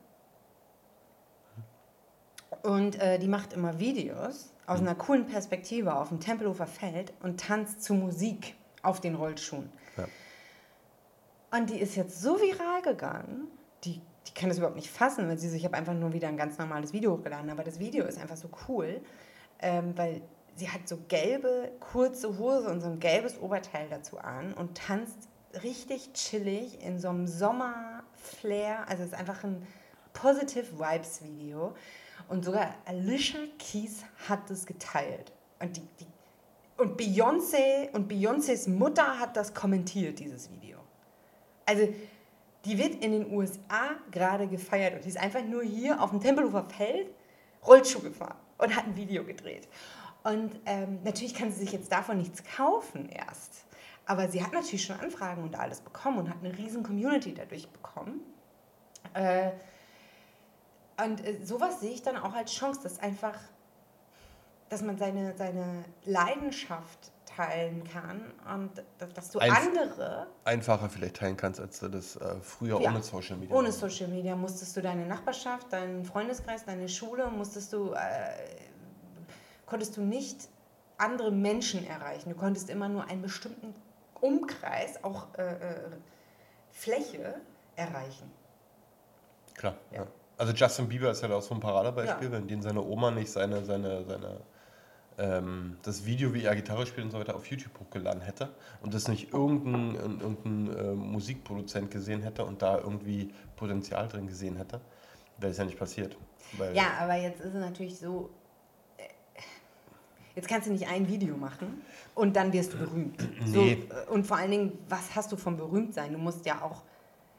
[2.63, 7.39] Und äh, die macht immer Videos aus einer coolen Perspektive auf dem Tempelhofer Feld und
[7.39, 9.69] tanzt zu Musik auf den Rollschuhen.
[9.97, 10.07] Ja.
[11.57, 13.47] Und die ist jetzt so viral gegangen,
[13.83, 16.27] die, die kann das überhaupt nicht fassen, weil sie so, ich habe einfach nur wieder
[16.27, 19.01] ein ganz normales Video hochgeladen, aber das Video ist einfach so cool,
[19.59, 20.21] ähm, weil
[20.55, 25.27] sie hat so gelbe, kurze Hose und so ein gelbes Oberteil dazu an und tanzt
[25.63, 28.87] richtig chillig in so einem Sommer-Flair.
[28.87, 29.65] Also es ist einfach ein
[30.13, 31.73] Positive Vibes Video.
[32.31, 35.33] Und sogar Alicia Keys hat das geteilt.
[35.59, 36.07] Und, die, die,
[36.77, 40.77] und Beyoncé und Beyoncés Mutter hat das kommentiert, dieses Video.
[41.65, 41.93] Also
[42.63, 46.21] die wird in den USA gerade gefeiert und die ist einfach nur hier auf dem
[46.21, 47.09] Tempelhofer Feld
[47.67, 49.67] Rollschuh gefahren und hat ein Video gedreht.
[50.23, 53.65] Und ähm, natürlich kann sie sich jetzt davon nichts kaufen erst.
[54.05, 57.67] Aber sie hat natürlich schon Anfragen und alles bekommen und hat eine riesen Community dadurch
[57.67, 58.21] bekommen.
[59.13, 59.51] Äh,
[61.03, 63.37] und äh, sowas sehe ich dann auch als Chance, dass einfach,
[64.69, 68.83] dass man seine, seine Leidenschaft teilen kann und
[69.15, 73.01] dass du Einf andere einfacher vielleicht teilen kannst, als du das äh, früher ja, ohne
[73.01, 73.55] Social Media.
[73.55, 77.99] Ohne Social Media musstest du deine Nachbarschaft, deinen Freundeskreis, deine Schule, musstest du, äh,
[79.65, 80.49] konntest du nicht
[80.97, 82.29] andere Menschen erreichen.
[82.29, 83.73] Du konntest immer nur einen bestimmten
[84.19, 85.75] Umkreis, auch äh, äh
[86.73, 87.35] Fläche
[87.75, 88.31] erreichen.
[89.55, 89.75] Klar.
[89.91, 90.03] Ja.
[90.03, 90.07] ja.
[90.41, 92.31] Also Justin Bieber ist ja auch so ein Paradebeispiel, ja.
[92.31, 94.39] wenn den seine Oma nicht seine, seine, seine
[95.19, 98.49] ähm, das Video, wie er Gitarre spielt und so weiter, auf YouTube hochgeladen hätte
[98.81, 104.55] und das nicht irgendein, irgendein äh, Musikproduzent gesehen hätte und da irgendwie Potenzial drin gesehen
[104.55, 104.81] hätte,
[105.37, 106.17] wäre es ja nicht passiert.
[106.73, 108.31] ja, aber jetzt ist es natürlich so,
[108.97, 109.03] äh,
[110.35, 111.83] Jetzt kannst du nicht ein Video machen
[112.15, 113.21] und dann wirst du berühmt.
[113.45, 113.45] Nee.
[113.45, 116.13] So, äh, und vor allen Dingen, was hast du vom Berühmtsein?
[116.13, 116.81] Du musst ja auch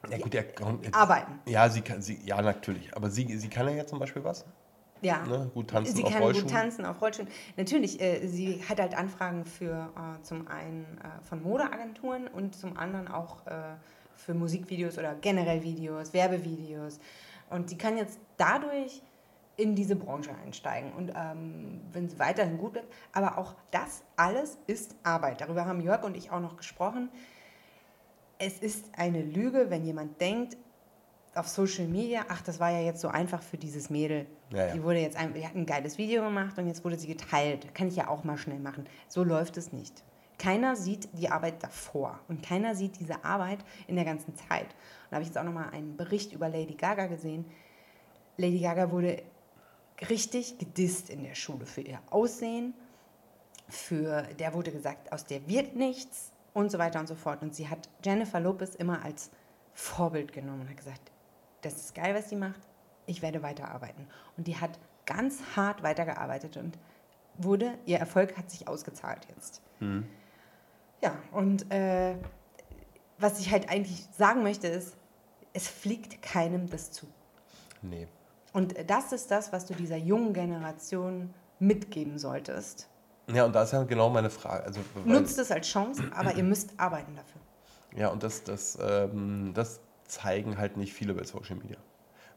[0.09, 0.45] ja, gut, er,
[0.91, 1.39] arbeiten.
[1.45, 2.95] Ja, sie kann, sie, ja, natürlich.
[2.95, 4.45] Aber sie, sie kann ja jetzt zum Beispiel was?
[5.01, 5.25] Ja.
[5.25, 5.51] Ne?
[5.53, 6.45] Gut tanzen sie auf kann Rollschuhen.
[6.45, 7.27] gut tanzen auf Rollschuhen.
[7.57, 12.77] Natürlich, äh, sie hat halt Anfragen für äh, zum einen äh, von Modeagenturen und zum
[12.77, 13.75] anderen auch äh,
[14.15, 16.99] für Musikvideos oder generell Videos, Werbevideos.
[17.49, 19.01] Und sie kann jetzt dadurch
[19.55, 22.91] in diese Branche einsteigen und ähm, wenn sie weiterhin gut bleibt.
[23.11, 25.41] Aber auch das alles ist Arbeit.
[25.41, 27.09] Darüber haben Jörg und ich auch noch gesprochen
[28.45, 30.57] es ist eine Lüge, wenn jemand denkt,
[31.35, 34.27] auf Social Media, ach, das war ja jetzt so einfach für dieses Mädel.
[34.51, 34.73] Ja, ja.
[34.73, 37.73] Die wurde jetzt ein, die hat ein geiles Video gemacht und jetzt wurde sie geteilt.
[37.73, 38.85] Kann ich ja auch mal schnell machen.
[39.07, 40.03] So läuft es nicht.
[40.37, 44.65] Keiner sieht die Arbeit davor und keiner sieht diese Arbeit in der ganzen Zeit.
[44.65, 47.45] Und da habe ich jetzt auch noch mal einen Bericht über Lady Gaga gesehen.
[48.37, 49.23] Lady Gaga wurde
[50.09, 52.73] richtig gedisst in der Schule für ihr Aussehen.
[53.69, 57.41] Für der wurde gesagt, aus der wird nichts und so weiter und so fort.
[57.41, 59.31] Und sie hat Jennifer Lopez immer als
[59.73, 61.11] Vorbild genommen und hat gesagt,
[61.61, 62.61] das ist geil, was sie macht,
[63.05, 64.07] ich werde weiterarbeiten.
[64.37, 66.77] Und die hat ganz hart weitergearbeitet und
[67.37, 69.61] wurde, ihr Erfolg hat sich ausgezahlt jetzt.
[69.79, 70.07] Mhm.
[71.01, 72.15] Ja, und äh,
[73.17, 74.95] was ich halt eigentlich sagen möchte ist,
[75.53, 77.07] es fliegt keinem das zu.
[77.81, 78.07] Nee.
[78.53, 82.87] Und das ist das, was du dieser jungen Generation mitgeben solltest.
[83.27, 84.63] Ja, und da ist ja genau meine Frage.
[84.65, 87.41] Also, Nutzt es als Chance, aber ihr müsst arbeiten dafür.
[87.95, 91.77] Ja, und das, das, ähm, das zeigen halt nicht viele bei Social Media.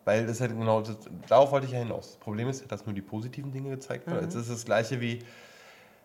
[0.05, 0.97] Weil das halt genau, das,
[1.29, 2.13] darauf wollte ich ja hinaus.
[2.13, 4.23] Das Problem ist, dass nur die positiven Dinge gezeigt werden.
[4.23, 4.29] Mhm.
[4.29, 5.19] Es ist das Gleiche wie,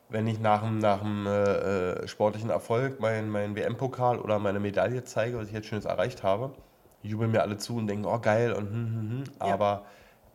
[0.09, 4.59] wenn ich nach dem, nach dem äh, äh sportlichen Erfolg meinen mein WM-Pokal oder meine
[4.59, 6.51] Medaille zeige, was ich jetzt Schönes erreicht habe,
[7.03, 9.23] jubeln mir alle zu und denken, oh geil und hm, hm, hm.
[9.39, 9.53] Ja.
[9.53, 9.85] Aber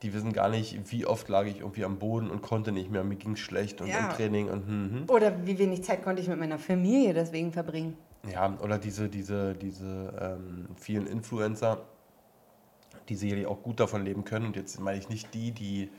[0.06, 3.02] die wissen gar nicht, wie oft lag ich irgendwie am Boden und konnte nicht mehr,
[3.02, 3.98] mir ging es schlecht und ja.
[3.98, 5.10] im Training und hm, hm.
[5.10, 7.96] Oder wie wenig Zeit konnte ich mit meiner Familie deswegen verbringen.
[8.30, 11.82] Ja, oder diese, diese, diese ähm, vielen Influencer,
[13.08, 14.46] die sicherlich auch gut davon leben können.
[14.46, 15.90] Und jetzt meine ich nicht die, die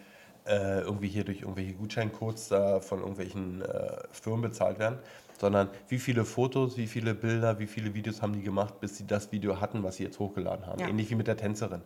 [0.45, 4.99] äh, irgendwie hier durch irgendwelche Gutscheincodes da von irgendwelchen äh, Firmen bezahlt werden,
[5.37, 9.05] sondern wie viele Fotos, wie viele Bilder, wie viele Videos haben die gemacht, bis sie
[9.05, 10.79] das Video hatten, was sie jetzt hochgeladen haben.
[10.79, 10.87] Ja.
[10.87, 11.81] Ähnlich wie mit der Tänzerin,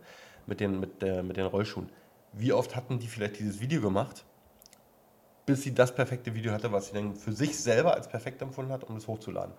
[0.46, 1.88] mit den, mit, äh, mit den Rollschuhen
[2.32, 4.24] wie oft hatten die vielleicht dieses Video gemacht,
[5.46, 8.72] bis sie das perfekte Video hatte, was sie dann für sich selber als perfekt empfunden
[8.72, 9.54] hat, um es hochzuladen.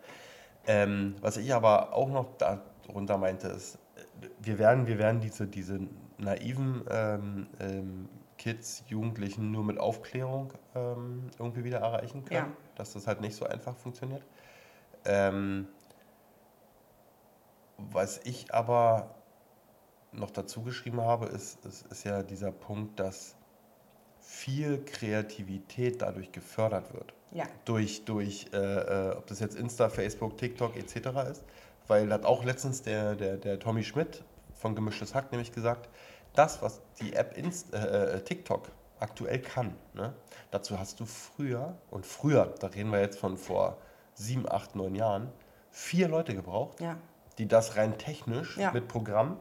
[0.66, 3.78] Ähm, was ich aber auch noch darunter meinte, ist,
[4.40, 5.82] wir werden, wir werden diese, diese
[6.18, 12.58] naiven ähm, ähm, Kids, Jugendlichen nur mit Aufklärung ähm, irgendwie wieder erreichen können, ja.
[12.76, 14.24] dass das halt nicht so einfach funktioniert.
[15.06, 15.68] Ähm,
[17.78, 19.16] was ich aber
[20.16, 23.36] noch dazu geschrieben habe, ist, ist, ist ja dieser Punkt, dass
[24.20, 27.14] viel Kreativität dadurch gefördert wird.
[27.32, 27.46] Ja.
[27.66, 30.96] Durch, durch äh, äh, ob das jetzt Insta, Facebook, TikTok etc.
[31.32, 31.44] ist.
[31.88, 35.90] Weil hat auch letztens der, der, der Tommy Schmidt von Gemischtes Hack nämlich gesagt,
[36.34, 40.14] das, was die App Inst äh, äh, TikTok aktuell kann, ne,
[40.52, 43.78] dazu hast du früher, und früher, da reden wir jetzt von vor
[44.14, 45.30] sieben, acht, neun Jahren,
[45.72, 46.98] vier Leute gebraucht, ja.
[47.38, 48.72] die das rein technisch ja.
[48.72, 49.38] mit Programm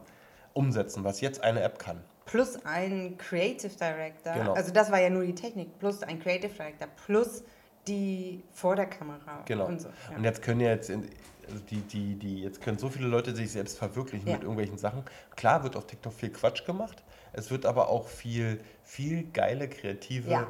[0.53, 2.01] umsetzen, was jetzt eine App kann.
[2.25, 4.33] Plus ein Creative Director.
[4.33, 4.53] Genau.
[4.53, 5.77] Also das war ja nur die Technik.
[5.79, 6.87] Plus ein Creative Director.
[7.05, 7.43] Plus
[7.87, 9.65] die vor der Kamera Genau.
[9.65, 9.89] und so.
[10.09, 10.17] Ja.
[10.17, 11.09] Und jetzt können ja jetzt, in,
[11.49, 14.35] also die, die, die, jetzt können so viele Leute sich selbst verwirklichen Ja.
[14.35, 15.03] mit irgendwelchen Sachen.
[15.35, 17.03] Klar wird auf TikTok viel Quatsch gemacht.
[17.33, 20.47] Es wird aber auch viel, viel geile, kreative Ja.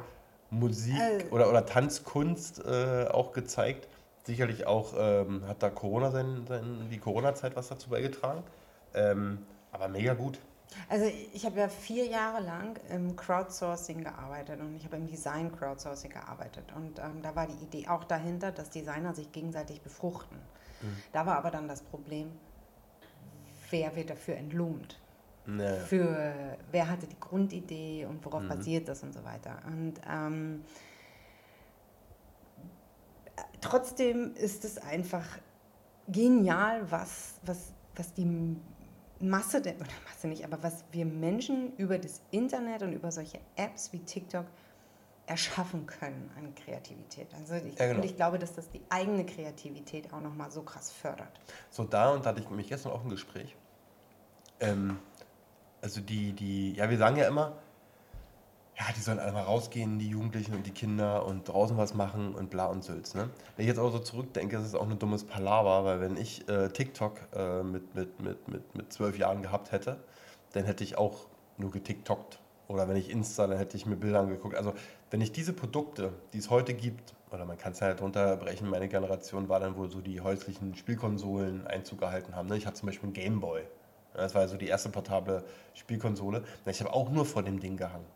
[0.50, 1.24] Musik Äh.
[1.32, 3.88] oder, oder Tanzkunst äh, auch gezeigt.
[4.22, 8.44] Sicherlich auch ähm, hat da Corona sein, sein, die Corona-Zeit was dazu beigetragen.
[8.94, 9.38] Ähm,
[9.74, 10.38] aber mega gut.
[10.88, 15.52] Also ich habe ja vier Jahre lang im Crowdsourcing gearbeitet und ich habe im Design
[15.52, 16.64] Crowdsourcing gearbeitet.
[16.74, 20.38] Und ähm, da war die Idee auch dahinter, dass Designer sich gegenseitig befruchten.
[21.12, 22.30] Da war aber dann das Problem,
[23.70, 25.00] wer wird dafür entlohnt?
[25.46, 25.76] Ne.
[25.86, 29.58] Für wer hatte die Grundidee und worauf basiert das und so weiter.
[29.66, 30.64] Und ähm,
[33.60, 35.24] trotzdem ist es einfach
[36.08, 38.56] genial, was, was, was die
[39.20, 43.38] Masse, der, oder Masse nicht, aber was wir Menschen über das Internet und über solche
[43.56, 44.46] Apps wie TikTok
[45.26, 47.28] erschaffen können an Kreativität.
[47.34, 48.00] Also ich, Ja, genau.
[48.00, 51.40] Und ich glaube, dass das die eigene Kreativität auch nochmal so krass fördert.
[51.70, 53.56] So, da und da hatte ich nämlich gestern auch ein Gespräch.
[54.60, 54.98] Ähm,
[55.80, 57.56] also die, die, ja, wir sagen ja immer,
[58.78, 62.34] ja, die sollen alle mal rausgehen, die Jugendlichen und die Kinder und draußen was machen
[62.34, 63.14] und bla und Sülz.
[63.14, 63.30] Ne?
[63.56, 66.48] Wenn ich jetzt auch so zurückdenke, ist es auch ein dummes Palaver, weil wenn ich
[66.48, 69.98] äh, TikTok äh, mit, mit, mit, mit, mit zwölf Jahren gehabt hätte,
[70.52, 72.40] dann hätte ich auch nur getiktokt.
[72.66, 74.56] Oder wenn ich Insta, dann hätte ich mir Bilder angeguckt.
[74.56, 74.72] Also
[75.10, 78.88] wenn ich diese Produkte, die es heute gibt, oder man kann es halt runterbrechen, meine
[78.88, 82.48] Generation war dann wohl so die häuslichen Spielkonsolen Einzug gehalten haben.
[82.48, 82.56] Ne?
[82.56, 83.60] Ich hatte zum Beispiel einen Gameboy.
[84.14, 85.44] Ja, Das war ja so die erste portable
[85.74, 86.42] Spielkonsole.
[86.66, 88.06] Ich habe auch nur vor dem Ding gehangen.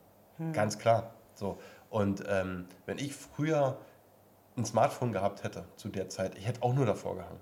[0.53, 1.15] Ganz klar.
[1.35, 1.59] So.
[1.91, 3.79] Und ähm, wenn ich früher
[4.57, 7.41] ein Smartphone gehabt hätte zu der Zeit, ich hätte auch nur davor gehangen.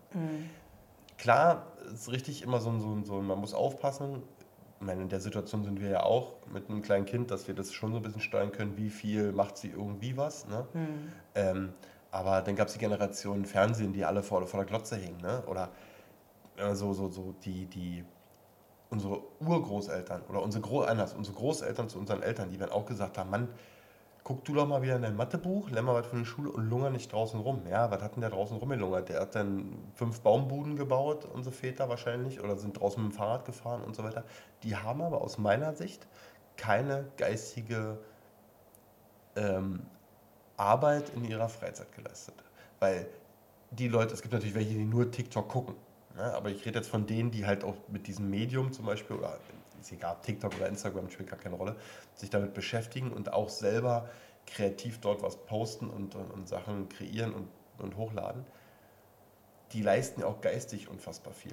[1.18, 4.22] Klar, ist richtig immer so ein, so ein, so ein, man muss aufpassen.
[4.78, 7.54] Ich meine, in der Situation sind wir ja auch mit einem kleinen Kind, dass wir
[7.54, 10.46] das schon so ein bisschen steuern können, wie viel macht sie irgendwie was.
[10.46, 10.66] Ne?
[11.34, 11.72] Ähm,
[12.10, 15.20] aber dann gab es die Generation Fernsehen, die alle vor, vor der Glotze hingen.
[15.22, 15.42] Ne?
[15.46, 15.70] Oder
[16.56, 18.04] äh, so, so, so die, die,
[18.90, 23.18] unsere Urgroßeltern oder unsere, Gro anders, unsere Großeltern zu unseren Eltern, die dann auch gesagt
[23.18, 23.48] haben, Mann,
[24.26, 26.68] guck du doch mal wieder in dein Mathebuch, lern mal was von der Schule und
[26.68, 27.62] lunger nicht draußen rum.
[27.70, 29.08] Ja, was hat denn der draußen rumgelungert?
[29.08, 33.44] Der hat dann fünf Baumbuden gebaut, unsere Väter wahrscheinlich, oder sind draußen mit dem Fahrrad
[33.44, 34.24] gefahren und so weiter.
[34.64, 36.08] Die haben aber aus meiner Sicht
[36.56, 37.98] keine geistige
[39.36, 39.86] ähm,
[40.56, 42.34] Arbeit in ihrer Freizeit geleistet.
[42.80, 43.06] Weil
[43.70, 45.76] die Leute, es gibt natürlich welche, die nur TikTok gucken.
[46.16, 46.22] Ne?
[46.34, 49.38] Aber ich rede jetzt von denen, die halt auch mit diesem Medium zum Beispiel, oder
[49.80, 51.76] ist egal, TikTok oder Instagram spielt gar keine Rolle,
[52.14, 54.08] sich damit beschäftigen und auch selber
[54.46, 57.48] kreativ dort was posten und, und, und Sachen kreieren und,
[57.78, 58.44] und hochladen.
[59.72, 61.52] Die leisten ja auch geistig unfassbar viel.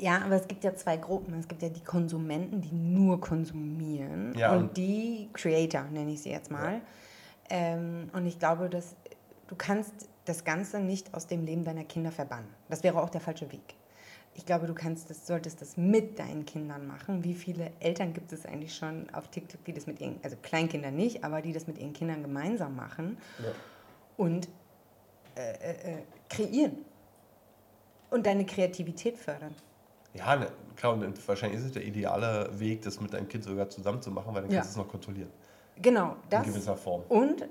[0.00, 1.34] Ja, aber es gibt ja zwei Gruppen.
[1.38, 6.22] Es gibt ja die Konsumenten, die nur konsumieren Ja, und, und- die Creator, nenne ich
[6.22, 6.80] sie jetzt mal.
[7.48, 8.94] Ähm, und ich glaube, dass
[9.48, 12.48] du kannst das Ganze nicht aus dem Leben deiner Kinder verbannen.
[12.68, 13.74] Das wäre auch der falsche Weg.
[14.34, 17.24] Ich glaube, du kannst das, solltest das mit deinen Kindern machen.
[17.24, 20.90] Wie viele Eltern gibt es eigentlich schon auf TikTok, die das mit ihren, also Kleinkinder
[20.90, 23.18] nicht, aber die das mit ihren Kindern gemeinsam machen
[24.16, 24.48] und
[25.36, 26.84] äh, äh, äh, kreieren
[28.10, 29.54] und deine Kreativität fördern.
[30.14, 33.68] Ja, ne, klar, und wahrscheinlich ist es der ideale Weg, das mit deinem Kind sogar
[33.68, 34.58] zusammen zu machen, weil dann Ja.
[34.58, 35.30] kannst du es noch kontrollieren.
[35.76, 36.46] Genau, das.
[36.46, 37.02] In gewisser Form.
[37.08, 37.48] Und,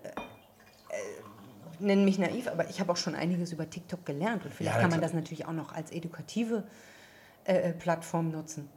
[1.80, 4.46] äh, nenn mich naiv, aber ich habe auch schon einiges über TikTok gelernt.
[4.46, 6.64] Und vielleicht Ja, kann man das natürlich auch noch als edukative
[7.46, 8.70] äh, äh, Plattform nutzen.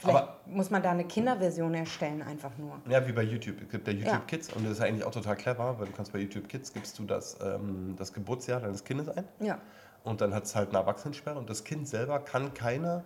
[0.00, 2.80] Vielleicht Aber muss man da eine Kinderversion erstellen, einfach nur.
[2.88, 3.62] Ja, wie bei YouTube.
[3.62, 4.18] Es gibt ja YouTube Ja.
[4.26, 6.98] Kids und das ist eigentlich auch total clever, weil du kannst bei YouTube Kids gibst
[6.98, 9.58] du das, ähm, das Geburtsjahr deines Kindes ein Ja.
[10.02, 13.04] und dann hat es halt eine Erwachsenensperre und das Kind selber kann keine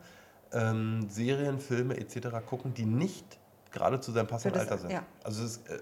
[0.52, 2.28] ähm, Serien, Filme etc.
[2.46, 3.38] gucken, die nicht
[3.70, 4.92] gerade zu seinem passenden Alter sind.
[4.92, 5.02] ja.
[5.24, 5.78] Also ist, äh,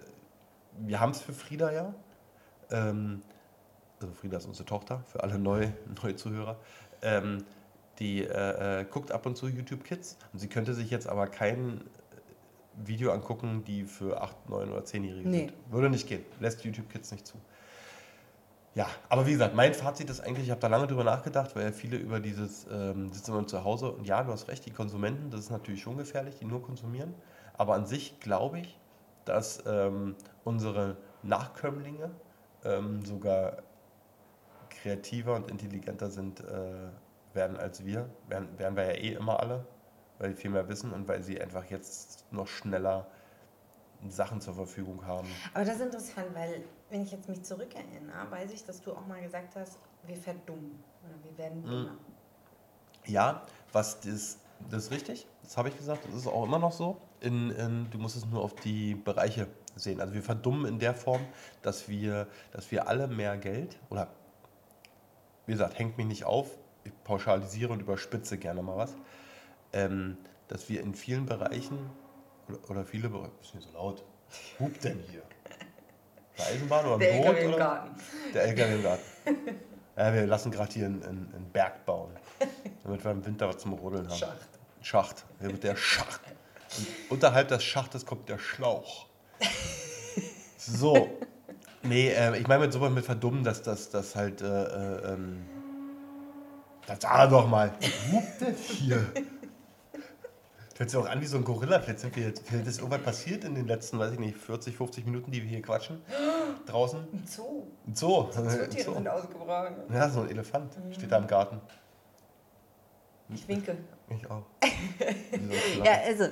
[0.79, 1.95] wir haben es für Frieda ja.
[2.71, 3.23] Ähm,
[4.01, 6.57] also Frieda ist unsere Tochter, für alle neue, neue Zuhörer.
[7.03, 7.45] Ähm,
[7.99, 11.27] die äh, äh, guckt ab und zu YouTube Kids und sie könnte sich jetzt aber
[11.27, 11.83] kein
[12.83, 15.39] Video angucken, die für 8, 9 oder 10-Jährige Nee.
[15.49, 15.53] sind.
[15.73, 16.25] Würde nicht gehen.
[16.39, 17.37] Lässt YouTube Kids nicht zu.
[18.75, 21.65] Ja, aber wie gesagt, mein Fazit ist eigentlich, ich habe da lange drüber nachgedacht, weil
[21.65, 24.71] ja viele über dieses ähm, sitzen immer zu Hause und ja, du hast recht, die
[24.71, 27.13] Konsumenten, das ist natürlich schon gefährlich, die nur konsumieren.
[27.55, 28.79] Aber an sich glaube ich,
[29.25, 30.15] dass ähm,
[30.45, 32.11] unsere Nachkömmlinge
[32.65, 33.59] ähm, sogar
[34.71, 36.89] kreativer und intelligenter sind äh,
[37.35, 38.09] werden als wir.
[38.29, 39.67] Werden, werden wir ja eh immer alle,
[40.19, 43.07] weil sie viel mehr wissen und weil sie einfach jetzt noch schneller
[44.09, 45.29] Sachen zur Verfügung haben.
[45.53, 49.07] Aber das ist interessant, weil wenn ich jetzt mich zurückerinnere, weiß ich, dass du auch
[49.07, 51.67] mal gesagt hast, wir verdummen oder wir werden Mhm.
[51.67, 51.97] dümmer.
[53.07, 53.43] Ja,
[53.73, 54.39] was das
[54.69, 57.01] Das ist richtig, das habe ich gesagt, das ist auch immer noch so.
[57.21, 60.01] In, in, du musst es nur auf die Bereiche sehen.
[60.01, 61.21] Also wir verdummen in der Form,
[61.63, 64.09] dass wir, dass wir alle mehr Geld, oder
[65.47, 66.47] wie gesagt, hängt mich nicht auf,
[66.85, 68.95] ich pauschalisiere und überspitze gerne mal was,
[69.73, 70.17] ähm,
[70.49, 71.79] dass wir in vielen Bereichen,
[72.49, 74.05] oder, oder viele Bereiche, ist nicht so laut,
[74.59, 75.23] hupt denn hier?
[76.39, 77.27] Der Eisenbahn oder Der Boot?
[77.27, 77.59] LKW im oder?
[77.59, 78.01] Garten.
[78.35, 79.05] Der LKW im Garten.
[79.97, 82.11] Ja, wir lassen gerade hier einen, einen Berg bauen,
[82.91, 84.19] damit wir im Winter was zum Rodeln haben.
[84.19, 84.49] Schacht.
[84.83, 85.25] Schacht.
[85.41, 86.21] Hier wird der Schacht.
[86.79, 89.07] Und unterhalb des Schachtes kommt der Schlauch.
[90.57, 91.09] So.
[91.83, 94.43] Nee, äh, ich meine mit sowas mit verdummen, dass das dass halt.
[94.43, 95.47] Äh, äh, ähm,
[96.87, 97.73] das sah doch mal.
[98.13, 99.07] Hupt denn hier?
[100.77, 101.79] Hört sich auch an wie so ein Gorilla.
[101.79, 104.77] Vielleicht, sind wir jetzt, vielleicht ist irgendwas passiert in den letzten, weiß ich nicht, 40,
[104.77, 106.01] 50 Minuten, die wir hier quatschen.
[106.67, 107.01] Draußen.
[107.01, 107.67] Ein Zoo.
[107.87, 108.31] Ein Zoo.
[108.31, 108.95] Zootiere Zoo.
[108.95, 109.75] sind ausgebrochen.
[109.93, 111.61] Ja, so ein Elefant steht da im Garten.
[113.35, 113.77] Ich winke.
[114.09, 114.45] Ich auch.
[115.85, 116.25] Ja, also,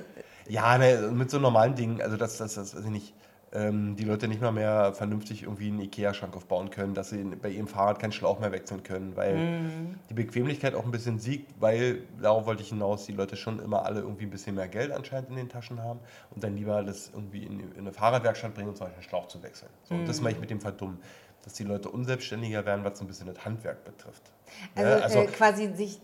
[0.47, 3.13] Ja, ne, mit so normalen Dingen, also dass, dass, dass weiß ich nicht,
[3.51, 7.49] ähm, die Leute nicht mal mehr vernünftig irgendwie einen Ikea-Schrank aufbauen können, dass sie bei
[7.49, 9.95] ihrem Fahrrad keinen Schlauch mehr wechseln können, weil Mhm.
[10.09, 13.85] die Bequemlichkeit auch ein bisschen siegt, weil, darauf wollte ich hinaus, die Leute schon immer
[13.85, 15.99] alle irgendwie ein bisschen mehr Geld anscheinend in den Taschen haben
[16.31, 19.27] und dann lieber das irgendwie in, in eine Fahrradwerkstatt bringen und zum Beispiel einen Schlauch
[19.27, 19.71] zu wechseln.
[19.83, 20.99] So, und das meine ich mit dem Verdummen,
[21.43, 24.31] dass die Leute unselbstständiger werden, was so ein bisschen das Handwerk betrifft.
[24.75, 25.99] also, Ja, äh, quasi sich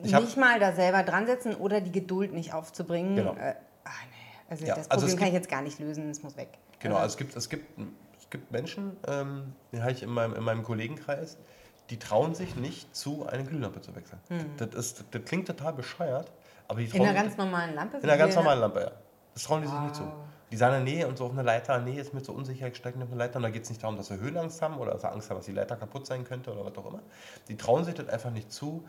[0.00, 3.16] nicht mal da selber dran setzen oder die Geduld nicht aufzubringen.
[3.16, 3.32] Genau.
[3.34, 4.50] Äh, ah, nee.
[4.50, 6.36] Also Ja, das also Problem es kann ich gibt- jetzt gar nicht lösen, es muss
[6.36, 6.48] weg.
[6.80, 7.78] Genau, Also, also es gibt, es gibt,
[8.20, 11.36] es gibt Menschen, ähm, die habe ich in meinem, in meinem Kollegenkreis,
[11.90, 14.20] die trauen sich nicht zu, eine Glühlampe zu wechseln.
[14.58, 16.30] Das, ist, das klingt total bescheuert,
[16.68, 17.96] aber die in trauen einer sich ganz normalen Lampe?
[17.96, 18.90] in einer ganz normalen Lampe, ja.
[19.34, 20.02] Das trauen die sich nicht zu.
[20.02, 20.12] Wow.
[20.50, 22.96] Die sagen nee, und so auf eine Leiter, nee, ist mir zu unsicher, ich steige
[22.98, 23.36] nicht auf eine Leiter.
[23.36, 25.36] Und da geht es nicht darum, dass wir Höhenangst haben oder dass wir Angst haben,
[25.36, 27.00] dass die Leiter kaputt sein könnte oder was auch immer.
[27.48, 28.84] Die trauen sich das einfach nicht zu,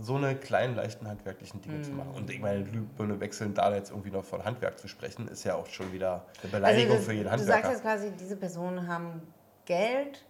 [0.00, 2.10] so eine kleinen, leichten handwerklichen Dinge zu machen.
[2.14, 5.54] Und ich meine, Glühbirne wechseln, da jetzt irgendwie noch von Handwerk zu sprechen, ist ja
[5.54, 7.70] auch schon wieder eine Beleidigung also, für jeden Du sagst Handwerker.
[7.70, 9.22] jetzt quasi, diese Personen haben
[9.64, 10.24] Geld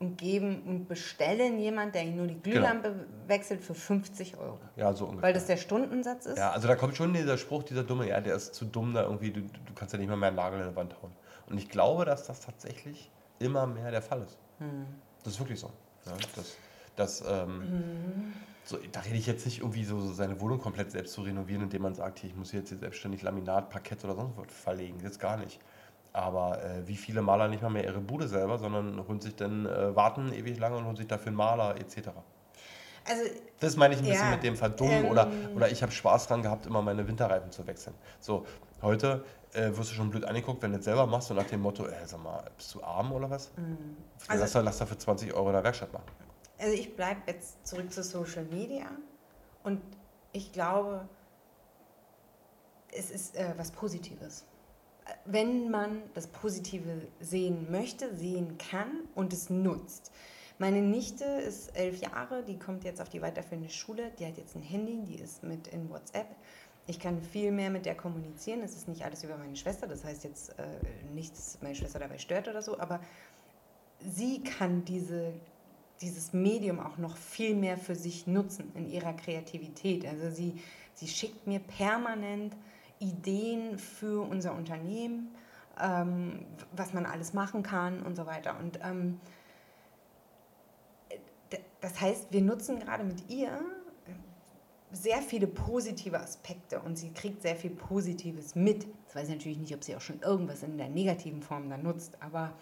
[0.00, 4.58] und geben und bestellen jemand, der ihnen nur die Glühlampe wechselt für 50 Euro.
[4.76, 5.28] Ja, so ungefähr.
[5.28, 6.38] Weil das der Stundensatz ist?
[6.38, 9.02] ja, also da kommt schon dieser Spruch, dieser Dumme, ja, der ist zu dumm, da
[9.02, 11.12] irgendwie, du, du kannst ja nicht mal mehr einen Nagel in die Wand hauen.
[11.48, 14.38] Und ich glaube, dass das tatsächlich immer mehr der Fall ist.
[14.58, 14.86] Hm.
[15.22, 15.70] Das ist wirklich so.
[16.06, 16.56] Ja, das,
[16.96, 18.32] das, ähm,
[18.64, 21.62] so, da rede ich jetzt nicht irgendwie so, so seine Wohnung komplett selbst zu renovieren,
[21.64, 24.46] indem man sagt, hier, ich muss hier jetzt hier selbstständig Laminat, Parkett oder sonst was
[24.52, 25.00] verlegen.
[25.02, 25.58] Jetzt gar nicht.
[26.12, 29.66] Aber äh, wie viele Maler nicht mal mehr ihre Bude selber, sondern holen sich dann,
[29.66, 32.10] äh, warten ewig lange und holen sich dafür einen Maler etc.
[33.04, 33.22] Also,
[33.58, 36.28] Das meine ich ein bisschen Ja, mit dem Verdummen ähm, oder, oder ich habe Spaß
[36.28, 37.94] dran gehabt, immer meine Winterreifen zu wechseln.
[38.20, 38.46] So,
[38.82, 41.60] heute äh, wirst du schon blöd angeguckt, wenn du es selber machst und nach dem
[41.62, 43.50] Motto, äh, sag mal, bist du arm oder was?
[44.28, 46.04] Also- lass, lass da für 20 Euro in der Werkstatt machen.
[46.62, 48.86] Also ich bleibe jetzt zurück zu Social Media
[49.64, 49.80] und
[50.32, 51.08] ich glaube,
[52.92, 54.44] es ist äh, was Positives.
[55.24, 60.12] Wenn man das Positive sehen möchte, sehen kann und es nutzt.
[60.58, 64.54] Meine Nichte ist elf Jahre, die kommt jetzt auf die weiterführende Schule, die hat jetzt
[64.54, 66.28] ein Handy, die ist mit in WhatsApp.
[66.86, 68.60] Ich kann viel mehr mit der kommunizieren.
[68.62, 70.62] Es ist nicht alles über meine Schwester, das heißt jetzt äh,
[71.12, 73.00] nicht, dass meine Schwester dabei stört oder so, aber
[73.98, 75.32] sie kann diese,
[76.02, 80.06] dieses Medium auch noch viel mehr für sich nutzen in ihrer Kreativität.
[80.06, 80.60] Also sie,
[80.94, 82.54] sie schickt mir permanent
[82.98, 85.34] Ideen für unser Unternehmen,
[85.80, 88.58] ähm, was man alles machen kann und so weiter.
[88.58, 89.20] Und ähm,
[91.80, 93.60] das heißt, wir nutzen gerade mit ihr
[94.92, 98.84] sehr viele positive Aspekte und sie kriegt sehr viel Positives mit.
[98.84, 101.82] Jetzt weiß ich natürlich nicht, ob sie auch schon irgendwas in der negativen Form dann
[101.82, 102.52] nutzt, aber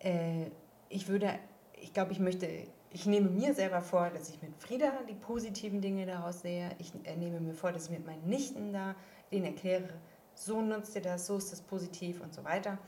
[0.00, 0.46] äh,
[0.88, 1.38] ich würde,
[1.80, 2.46] ich glaube, ich möchte,
[2.90, 6.70] ich nehme mir selber vor, dass ich mit Frieda die positiven Dinge daraus sehe.
[6.78, 8.94] Ich äh, nehme mir vor, dass ich mit meinen Nichten da
[9.32, 9.88] denen erkläre,
[10.34, 12.78] so nutzt ihr das, so ist das positiv und so weiter.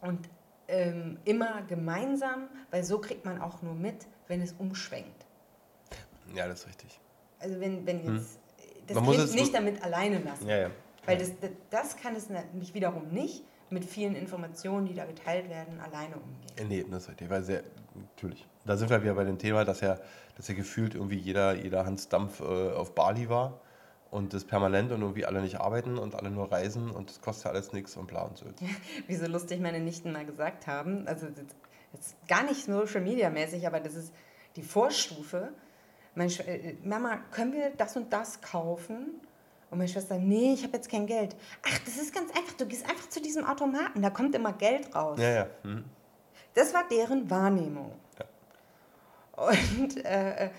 [0.00, 0.28] Und
[0.68, 5.26] ähm, immer gemeinsam, weil so kriegt man auch nur mit, wenn es umschwenkt.
[6.34, 7.00] Ja, das ist richtig.
[7.38, 8.38] Also wenn, wenn jetzt
[8.86, 10.48] das Man muss Kind es- nicht damit alleine lassen.
[10.48, 10.70] Ja, ja.
[11.04, 15.48] Weil das, das, das kann es nämlich wiederum nicht mit vielen Informationen, die da geteilt
[15.48, 16.56] werden, alleine umgehen.
[16.56, 17.30] Äh, Nee, das ist richtig.
[17.30, 17.62] Weil sehr,
[17.94, 18.46] natürlich.
[18.64, 19.98] Da sind wir wieder bei dem Thema, dass ja,
[20.36, 23.60] dass ja gefühlt irgendwie jeder, jeder Hans Dampf äh, auf Bali war
[24.10, 27.46] und das permanent und irgendwie alle nicht arbeiten und alle nur reisen und das kostet
[27.46, 28.46] ja alles nichts und bla und so.
[29.06, 33.66] Wie so lustig meine Nichten mal gesagt haben, also ist gar nicht Social Media mäßig,
[33.66, 34.12] aber das ist
[34.56, 35.50] die Vorstufe.
[36.14, 39.20] Meine Schw äh, Mama, können wir das und das kaufen?
[39.70, 41.34] Und meine Schwester, nee, ich habe jetzt kein Geld.
[41.66, 44.94] Ach, das ist ganz einfach, du gehst einfach zu diesem Automaten, da kommt immer Geld
[44.94, 45.18] raus.
[45.20, 45.46] Ja, ja.
[45.62, 45.84] Hm.
[46.54, 47.92] Das war deren Wahrnehmung.
[49.36, 50.50] Und äh,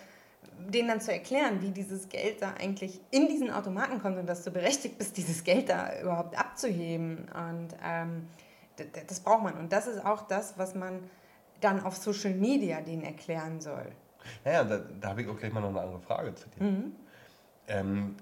[0.70, 4.44] denen dann zu erklären, wie dieses Geld da eigentlich in diesen Automaten kommt und dass
[4.44, 7.28] du berechtigt bist, dieses Geld da überhaupt abzuheben.
[7.34, 8.28] Und ähm,
[9.08, 9.54] das braucht man.
[9.56, 11.00] Und das ist auch das, was man
[11.62, 13.92] dann auf Social Media denen erklären soll.
[14.44, 16.64] Naja, da, da habe ich auch gleich mal noch eine andere Frage zu dir.
[16.64, 16.96] Mhm.
[17.68, 18.16] Ähm,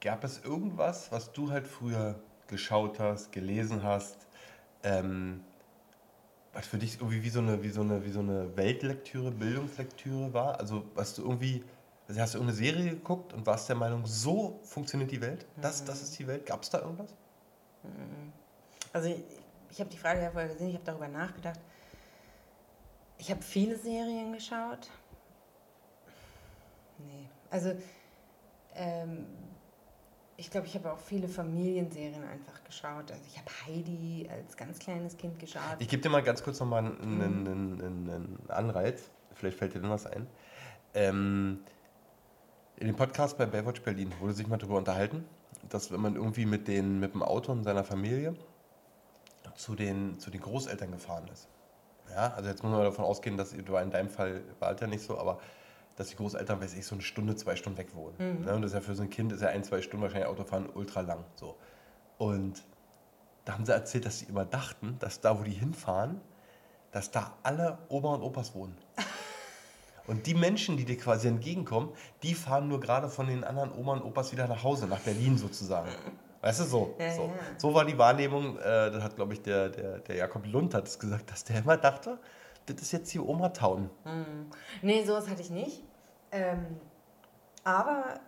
[0.00, 4.26] gab es irgendwas, was du halt früher geschaut hast, gelesen hast,
[4.82, 5.44] ähm,
[6.52, 10.32] was für dich irgendwie wie so eine, wie so eine, wie so eine Weltlektüre, Bildungslektüre
[10.32, 10.58] war?
[10.58, 11.64] Also was du irgendwie,
[12.08, 15.46] also hast du irgendeine Serie geguckt und warst der Meinung, so funktioniert die Welt?
[15.60, 16.46] Das, das ist die Welt?
[16.46, 17.14] Gab es da irgendwas?
[17.82, 18.32] Mhm.
[18.92, 19.22] Also ich,
[19.70, 21.60] ich habe die Frage ja vorher gesehen, ich habe darüber nachgedacht.
[23.18, 24.88] Ich habe viele Serien geschaut.
[26.98, 27.76] Nee, also
[28.74, 29.26] ähm,
[30.38, 33.10] ich glaube, ich habe auch viele Familienserien einfach geschaut.
[33.10, 35.76] Also ich habe Heidi als ganz kleines Kind geschaut.
[35.80, 39.10] Ich gebe dir mal ganz kurz nochmal einen, einen, einen, Anreiz.
[39.34, 40.28] Vielleicht fällt dir dann was ein.
[40.94, 41.58] Ähm,
[42.76, 45.24] in dem Podcast bei Baywatch Berlin wurde sich mal darüber unterhalten,
[45.68, 48.36] dass wenn man irgendwie mit, den, mit dem Auto und seiner Familie
[49.56, 51.48] zu den, zu den Großeltern gefahren ist.
[52.10, 54.86] Ja, also jetzt muss man davon ausgehen, dass du in deinem Fall war es ja
[54.86, 55.40] nicht so, aber
[55.98, 58.14] dass die Großeltern, weiß ich, so eine Stunde, zwei Stunden weg wohnen.
[58.18, 58.44] Mhm.
[58.44, 58.54] Ne?
[58.54, 60.68] Und das ist ja für so ein Kind, ist ja ein, zwei Stunden wahrscheinlich Autofahren
[60.72, 61.24] ultra lang.
[61.34, 61.56] So.
[62.18, 62.62] Und
[63.44, 66.20] da haben sie erzählt, dass sie immer dachten, dass da, wo die hinfahren,
[66.92, 68.76] dass da alle Oma und Opas wohnen.
[70.06, 71.90] Und die Menschen, die dir quasi entgegenkommen,
[72.22, 75.36] die fahren nur gerade von den anderen Oma und Opas wieder nach Hause, nach Berlin
[75.36, 75.90] sozusagen.
[76.40, 76.94] Weißt du, so.
[76.98, 77.22] Ja, so.
[77.24, 77.32] Ja.
[77.58, 80.88] so war die Wahrnehmung, äh, das hat, glaube ich, der, der, der Jakob Lund hat
[80.88, 82.18] es gesagt, dass der immer dachte,
[82.64, 83.90] das ist jetzt die Oma-Town.
[84.04, 84.46] Hm.
[84.80, 85.82] Nee, sowas hatte ich nicht.
[86.32, 86.80] Ähm,
[87.64, 88.20] aber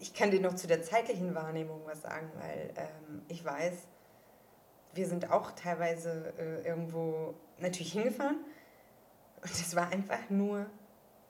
[0.00, 3.74] ich kann dir noch zu der zeitlichen Wahrnehmung was sagen, weil ähm, ich weiß,
[4.94, 8.38] wir sind auch teilweise äh, irgendwo natürlich hingefahren
[9.42, 10.66] und es war einfach nur,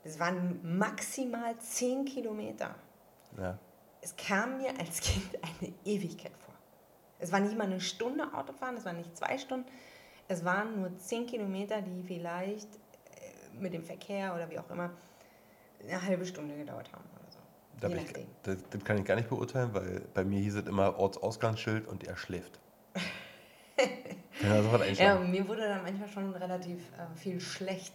[0.04, 2.74] es waren maximal zehn Kilometer.
[3.36, 3.58] Ja.
[4.00, 6.54] Es kam mir als Kind eine Ewigkeit vor.
[7.18, 9.68] Es war nicht mal eine Stunde Autofahren, es waren nicht zwei Stunden,
[10.28, 14.90] es waren nur zehn Kilometer, die vielleicht äh, mit dem Verkehr oder wie auch immer
[15.82, 17.38] eine halbe Stunde gedauert haben oder so.
[17.80, 20.66] Da Je ich, das, das, kann ich gar nicht beurteilen, weil bei mir hieß es
[20.66, 22.58] immer Ortsausgangsschild und er schläft.
[23.76, 25.24] kann er sofort einschlafen.
[25.24, 27.94] Ja, mir wurde dann manchmal schon relativ äh, viel schlecht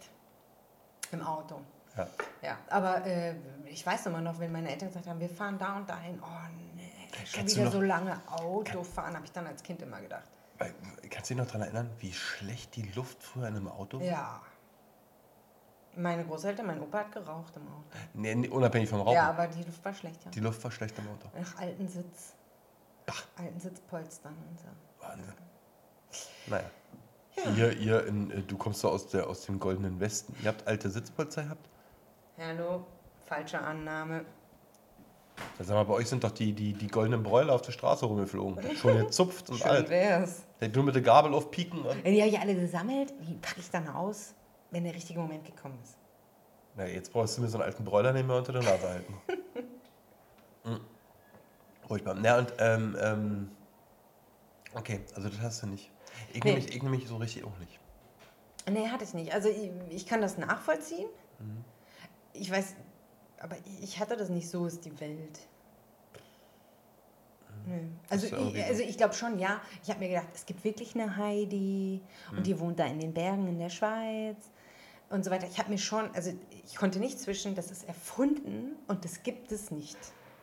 [1.12, 1.60] im Auto.
[1.96, 2.08] Ja.
[2.42, 3.34] ja aber äh,
[3.66, 6.48] ich weiß immer noch, wenn meine Eltern gesagt haben, wir fahren da und dahin, oh
[6.76, 6.90] nee,
[7.24, 10.28] schon Kannst wieder so lange Auto fahren, habe ich dann als Kind immer gedacht.
[11.10, 14.06] Kannst du dich noch daran erinnern, wie schlecht die Luft früher in einem Auto war?
[14.06, 14.42] Ja.
[15.96, 17.84] Meine Großeltern, mein Opa hat geraucht im Auto.
[18.14, 19.14] Nee, nee, unabhängig vom Rauchen.
[19.14, 20.30] Ja, aber die Luft war schlecht, ja.
[20.30, 21.28] Die Luft war schlecht im Auto.
[21.38, 22.34] Nach alten Sitz.
[23.06, 23.26] Ach.
[23.36, 24.66] Alten Sitzpolstern und so.
[25.06, 25.34] Wahnsinn.
[26.46, 26.70] Naja.
[27.36, 27.50] Ja.
[27.50, 30.34] Ihr, ihr in, äh, du kommst so aus, der, aus dem goldenen Westen.
[30.42, 31.68] Ihr habt alte Sitzpolster gehabt?
[32.38, 32.86] Hallo,
[33.26, 34.24] falsche Annahme.
[35.58, 38.76] Sag mal, bei euch sind doch die, die, die goldenen Bräuler auf der Straße rumgeflogen.
[38.76, 39.88] Schon gezupft und Schön alt.
[39.88, 40.42] wär's.
[40.72, 41.82] Du mit der Gabel aufpieken.
[41.82, 43.12] Und die habe ich alle gesammelt.
[43.20, 44.34] Wie packe ich dann aus?
[44.74, 45.96] Wenn der richtige Moment gekommen ist.
[46.76, 49.14] Na, jetzt brauchst du mir so einen alten Bräuler nicht mehr unter der Nase halten.
[50.64, 50.80] mhm.
[51.88, 52.16] Ruhigbar.
[52.20, 53.50] Na und, ähm, ähm,
[54.74, 55.90] okay, also das hast du nicht.
[56.32, 56.54] Ich nee.
[56.54, 57.78] nehme mich, nehm mich so richtig auch nicht.
[58.68, 59.32] Nee, hatte ich nicht.
[59.32, 61.08] Also ich, ich kann das nachvollziehen.
[61.38, 61.64] Mhm.
[62.32, 62.74] Ich weiß,
[63.38, 65.38] aber ich hatte das nicht so, ist die Welt.
[67.66, 67.96] Mhm.
[68.08, 69.60] Also, ich, also ich glaube schon, ja.
[69.84, 72.00] Ich habe mir gedacht, es gibt wirklich eine Heidi
[72.32, 72.38] mhm.
[72.38, 74.50] und die wohnt da in den Bergen in der Schweiz
[75.14, 75.46] und so weiter.
[75.46, 76.32] Ich habe mir schon, also
[76.64, 79.96] ich konnte nicht zwischen, das ist erfunden und das gibt es nicht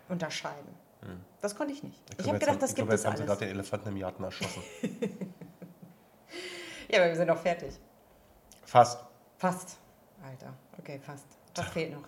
[0.08, 0.74] unterscheiden.
[1.02, 1.20] Hm.
[1.42, 2.00] Das konnte ich nicht.
[2.14, 3.20] Ich, ich habe gedacht, das gibt glaube, es alles.
[3.20, 4.64] Ich jetzt haben sie gerade den Elefanten im Garten erschossen.
[6.90, 7.74] ja, aber wir sind auch fertig.
[8.64, 9.04] Fast.
[9.38, 9.78] Fast.
[10.24, 11.26] Alter, okay, fast.
[11.56, 12.08] Was fehlt noch?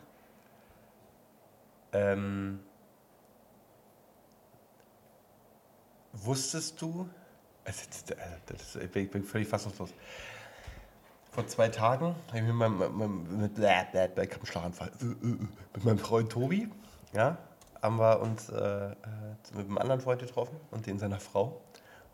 [1.91, 2.59] Ähm,
[6.13, 7.09] wusstest du,
[7.65, 9.89] also, ich bin völlig fassungslos,
[11.33, 12.77] vor zwei Tagen habe ich mit meinem,
[13.39, 15.37] mit, habe einen Schlaganfall, äh, äh, äh,
[15.73, 16.69] mit meinem Freund Tobi,
[17.13, 17.37] ja,
[17.81, 18.89] haben wir uns äh,
[19.55, 21.61] mit einem anderen Freund getroffen und den seiner Frau.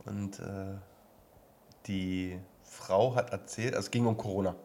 [0.05, 0.77] Und äh,
[1.85, 4.55] die Frau hat erzählt, also es ging um Corona.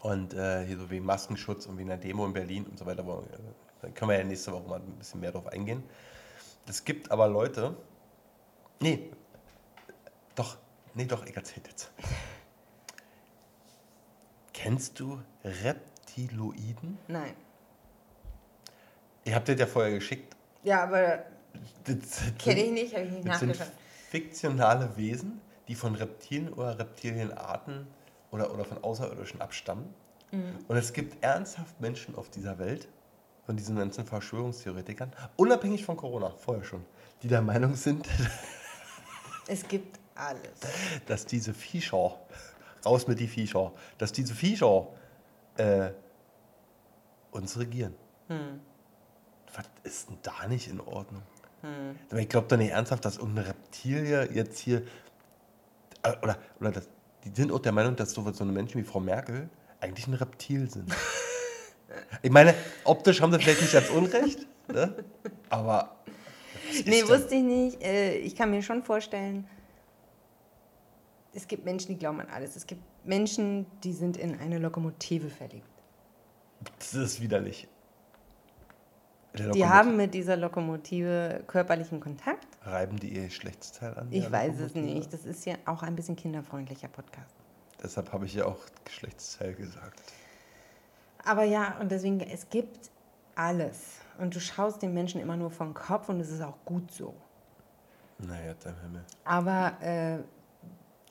[0.00, 3.00] Und äh, hier so wegen Maskenschutz und wegen einer Demo in Berlin und so weiter.
[3.00, 3.22] Aber,
[3.80, 5.84] da können wir ja nächste Woche mal ein bisschen mehr drauf eingehen.
[6.66, 7.76] Es gibt aber Leute,
[8.80, 9.10] nee,
[10.34, 10.56] doch,
[10.94, 11.92] nee, doch, ich erzähle jetzt.
[14.54, 16.96] Kennst du Reptiloiden?
[17.08, 17.34] Nein.
[19.24, 20.34] Ich habe dir ja vorher geschickt.
[20.62, 21.24] Ja, aber
[22.38, 23.56] kenne ich nicht, habe ich nicht nachgeschaut.
[23.56, 23.72] Sind
[24.10, 27.86] fiktionale Wesen, die von Reptilien oder Reptilienarten
[28.30, 29.92] oder, oder von Außerirdischen abstammen.
[30.66, 32.88] Und es gibt ernsthaft Menschen auf dieser Welt,
[33.46, 36.84] von diesen ganzen Verschwörungstheoretikern, unabhängig von Corona, vorher schon,
[37.22, 38.08] die der Meinung sind,
[39.46, 40.40] Es gibt alles.
[41.06, 42.18] dass diese Viecher,
[42.86, 44.86] raus mit die Viecher, dass diese Viecher
[45.56, 45.90] äh,
[47.30, 47.94] uns regieren.
[49.54, 51.22] Was ist denn da nicht in Ordnung?
[52.10, 54.82] Aber Ich glaube doch nicht ernsthaft, dass irgendeine Reptilie jetzt hier.
[56.02, 56.88] äh, Oder, oder das,
[57.24, 59.48] die sind auch der Meinung, dass so, so eine Menschen wie Frau Merkel
[59.80, 60.92] eigentlich ein Reptil sind.
[62.22, 62.54] ich meine,
[62.84, 64.94] optisch haben sie vielleicht nicht ganz unrecht, ne?
[65.50, 65.96] aber.
[66.86, 67.82] Nee, wusste ich nicht.
[67.82, 69.46] Äh, Ich kann mir schon vorstellen,
[71.34, 72.56] es gibt Menschen, die glauben an alles.
[72.56, 75.68] Es gibt Menschen, die sind in eine Lokomotive verliebt.
[76.78, 77.68] Das ist widerlich.
[79.36, 82.46] Der Die haben mit dieser Lokomotive körperlichen Kontakt.
[82.62, 84.06] Reiben die ihr Geschlechtsteil an?
[84.10, 85.12] Ich weiß es nicht.
[85.12, 87.34] Das ist ja auch ein bisschen kinderfreundlicher Podcast.
[87.82, 90.00] Deshalb habe ich ja auch Geschlechtsteil gesagt.
[91.24, 92.90] Aber ja, und deswegen, es gibt
[93.34, 93.98] alles.
[94.18, 97.14] Und du schaust den Menschen immer nur vom Kopf und es ist auch gut so.
[98.18, 99.04] Naja, dein Himmel.
[99.24, 100.18] Aber äh,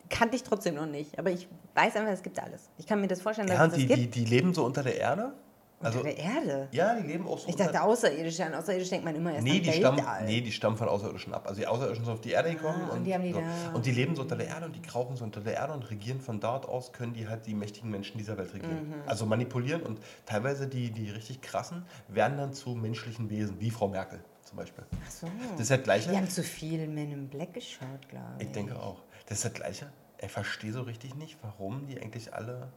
[0.09, 1.17] kannte ich trotzdem noch nicht.
[1.19, 2.69] Aber ich weiß einfach, es gibt alles.
[2.77, 4.15] Ich kann mir das vorstellen, dass Ja, es und das die, gibt.
[4.15, 5.33] die, die leben so unter der Erde.
[5.81, 6.67] Also, Unter der Erde.
[6.71, 8.45] ja, die leben auch so Ich unter dachte außerirdische.
[8.45, 11.33] An außerirdisch denkt man immer erst Nee an die, stammen, nee, die stammen von Außerirdischen
[11.33, 11.43] ab.
[11.45, 13.41] Also die Außerirdischen sind auf die Erde gekommen Ah, und die haben die so.
[13.73, 15.89] und die leben so unter der Erde und die krauchen so unter der Erde und
[15.89, 18.91] regieren von dort aus, können die halt die mächtigen Menschen dieser Welt regieren.
[18.91, 18.93] Mhm.
[19.07, 23.89] Also manipulieren und teilweise die, die richtig krassen werden dann zu menschlichen Wesen, wie Frau
[23.89, 24.85] Merkel zum Beispiel.
[25.05, 25.27] Ach so.
[25.51, 26.11] Das ist das Gleiche.
[26.11, 28.45] Die haben zu viel Men in Black geschaut, glaube ich.
[28.45, 29.01] Ich denke auch.
[29.25, 29.91] Das ist das Gleiche.
[30.21, 32.69] Ich verstehe so richtig nicht, warum die eigentlich alle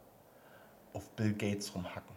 [0.93, 2.15] auf Bill Gates rumhacken.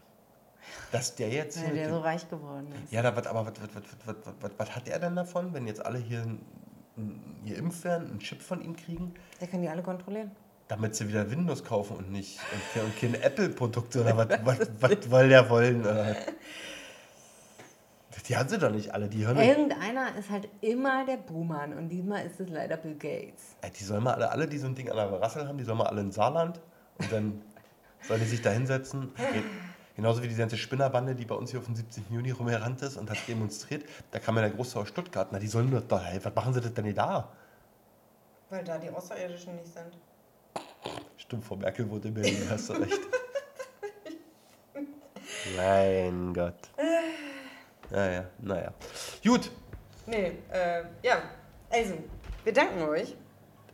[0.91, 2.91] Dass der jetzt Weil der so reich geworden ist.
[2.91, 5.83] Ja, aber was, was, was, was, was, was, was hat er denn davon, wenn jetzt
[5.85, 6.25] alle hier
[7.45, 10.31] geimpft werden, einen Chip von ihm kriegen, Der kann die alle kontrollieren.
[10.67, 14.69] damit sie wieder Windows kaufen und nicht und, ke- und keine Apple-Produkte oder was, was,
[14.79, 14.99] was
[15.29, 15.81] der wollen?
[15.81, 16.15] Oder?
[18.27, 21.73] Die haben sie doch nicht alle, die hören doch- Irgendeiner ist halt immer der Buhmann
[21.73, 23.55] und diesmal ist es leider Bill Gates.
[23.61, 25.63] Ey, Die sollen mal alle, alle, die so ein Ding an der Rassel haben, die
[25.63, 26.59] sollen mal alle in Saarland
[26.97, 27.41] und dann
[28.07, 29.11] sollen die sich da hinsetzen.
[29.95, 32.05] Genauso wie die ganze Spinnerbande, die bei uns hier auf dem 17.
[32.09, 33.83] Juni rumgerannt ist und hat demonstriert.
[34.11, 35.27] Da kam ja der Große aus Stuttgart.
[35.31, 37.29] Na, die sollen nur da, hey, was machen sie denn da?
[38.49, 39.97] Weil da die Außerirdischen nicht sind.
[41.17, 42.99] Stimmt, Frau Merkel wurde in Berlin, hast du recht.
[45.57, 46.55] mein Gott.
[47.91, 48.73] Naja, naja.
[49.23, 49.51] Gut,
[50.09, 51.21] Nee, äh, ja.
[51.69, 51.93] Also,
[52.43, 53.15] wir danken euch.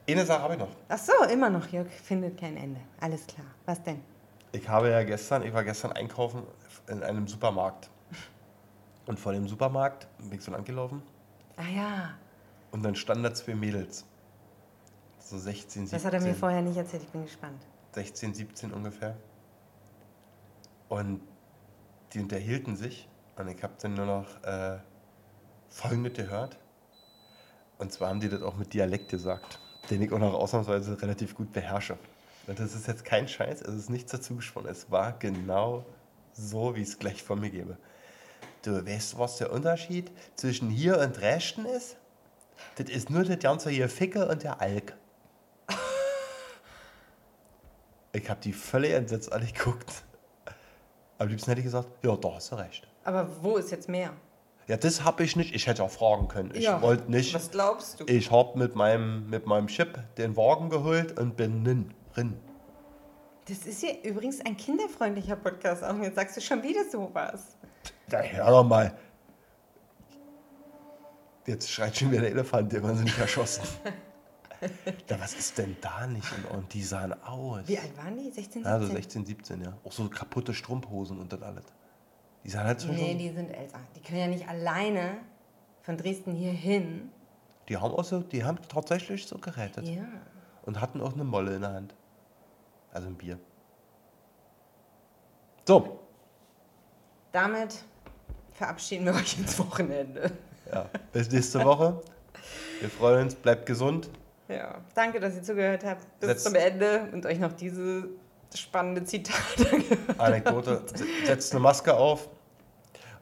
[0.10, 0.70] eine Sache habe ich noch.
[0.90, 1.66] Ach so, immer noch.
[1.70, 2.82] Jörg findet kein Ende.
[3.00, 3.48] Alles klar.
[3.66, 4.02] Was denn?
[4.52, 6.44] Ich habe ja gestern, ich war gestern einkaufen
[6.88, 7.90] in einem Supermarkt.
[9.06, 11.04] Und vor dem Supermarkt bin ich so lang gelaufen
[11.58, 12.10] Ah ja,
[12.72, 14.04] und dann standen da zwei Mädels.
[15.20, 15.90] So 16, 17.
[15.98, 17.04] das hat er mir vorher nicht erzählt.
[17.04, 17.62] Ich bin gespannt.
[17.94, 19.16] 16, 17 ungefähr.
[20.90, 21.22] Und
[22.14, 23.08] die unterhielten sich
[23.38, 24.78] und ich habe dann nur noch äh,
[25.70, 26.58] Folgendes gehört.
[27.78, 29.60] Und zwar haben die das auch mit Dialekt gesagt,
[29.90, 31.98] den ich auch noch ausnahmsweise relativ gut beherrsche.
[32.48, 34.68] Und das ist jetzt kein Scheiß, es ist nichts dazu gesprochen.
[34.70, 35.86] Es war genau
[36.34, 37.78] so, wie ich es gleich von mir gebe.
[38.62, 41.98] Du weißt, was der Unterschied zwischen hier und Dresden ist?
[42.76, 44.96] Das ist nur der ganze hier Ficke und der Alk.
[48.14, 50.04] Ich habe die völlig entsetzt angeguckt.
[51.18, 52.88] Am liebsten hätte ich gesagt, ja, da hast du recht.
[53.06, 54.12] Aber wo ist jetzt mehr?
[54.68, 55.54] Ja, das habe ich nicht.
[55.54, 56.52] Ich hätte auch fragen können.
[56.56, 57.36] Ich Ja, wollte nicht.
[57.36, 58.06] Was glaubst du?
[58.08, 62.34] Ich habe mit meinem, mit meinem Chip den Wagen geholt und bin nin, drin.
[63.48, 65.84] Das ist hier übrigens ein kinderfreundlicher Podcast.
[65.84, 67.56] Auch jetzt sagst du schon wieder sowas.
[68.10, 68.98] Da hör doch mal.
[71.46, 73.62] Jetzt schreit schon wieder der Elefant, haben sie nicht erschossen.
[75.08, 76.68] da, was ist denn da nicht in Ordnung?
[76.70, 77.68] Die sahen aus.
[77.68, 78.32] Wie alt waren die?
[78.32, 78.64] 16, 17?
[78.64, 79.78] Ja, so 16, 17, ja.
[79.84, 81.66] Auch so kaputte Strumpfhosen und das alles.
[82.46, 82.88] Die sahen halt so.
[82.90, 83.80] Nee, die sind älter.
[83.96, 85.18] Die können ja nicht alleine
[85.82, 87.12] von Dresden hier hin.
[87.68, 89.88] die haben auch so, die haben tatsächlich so gerettet.
[89.88, 90.04] Ja.
[90.64, 91.94] Und hatten auch eine Molle in der Hand.
[92.94, 93.38] Also ein Bier.
[95.68, 96.00] So,
[97.32, 97.84] Damit
[98.54, 100.32] verabschieden wir euch ins Wochenende.
[100.72, 102.02] ja, bis nächste Woche.
[102.80, 104.10] Wir freuen uns, bleibt gesund.
[104.48, 104.80] Ja.
[104.94, 108.10] Danke, dass ihr zugehört habt bis Setz- zum Ende und euch noch diese
[108.54, 109.66] spannende Zitate
[110.20, 110.84] Anekdote.
[110.94, 112.30] Se- Setzt eine Maske auf.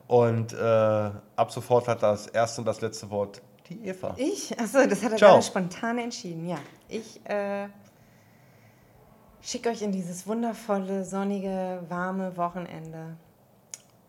[0.07, 4.13] Und äh, ab sofort hat das erste und das letzte Wort die Eva.
[4.17, 4.57] Ich?
[4.59, 5.31] Achso, das hat er Ciao.
[5.31, 6.47] gerade spontan entschieden.
[6.47, 6.59] Ja,
[6.89, 7.67] ich äh,
[9.41, 13.17] schicke euch in dieses wundervolle, sonnige, warme Wochenende.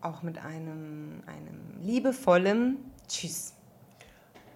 [0.01, 3.53] Auch mit einem, einem liebevollen Tschüss.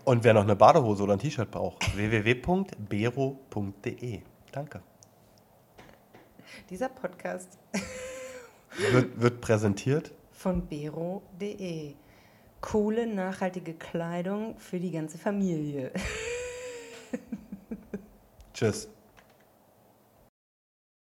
[0.04, 2.62] Und wer noch eine Badehose oder ein T-Shirt braucht, www.bero.de.
[4.52, 4.82] Danke.
[6.70, 7.58] Dieser Podcast
[8.92, 11.96] wird, wird präsentiert von bero.de.
[12.62, 15.92] Coole, nachhaltige Kleidung für die ganze Familie.
[18.54, 18.90] Tschüss.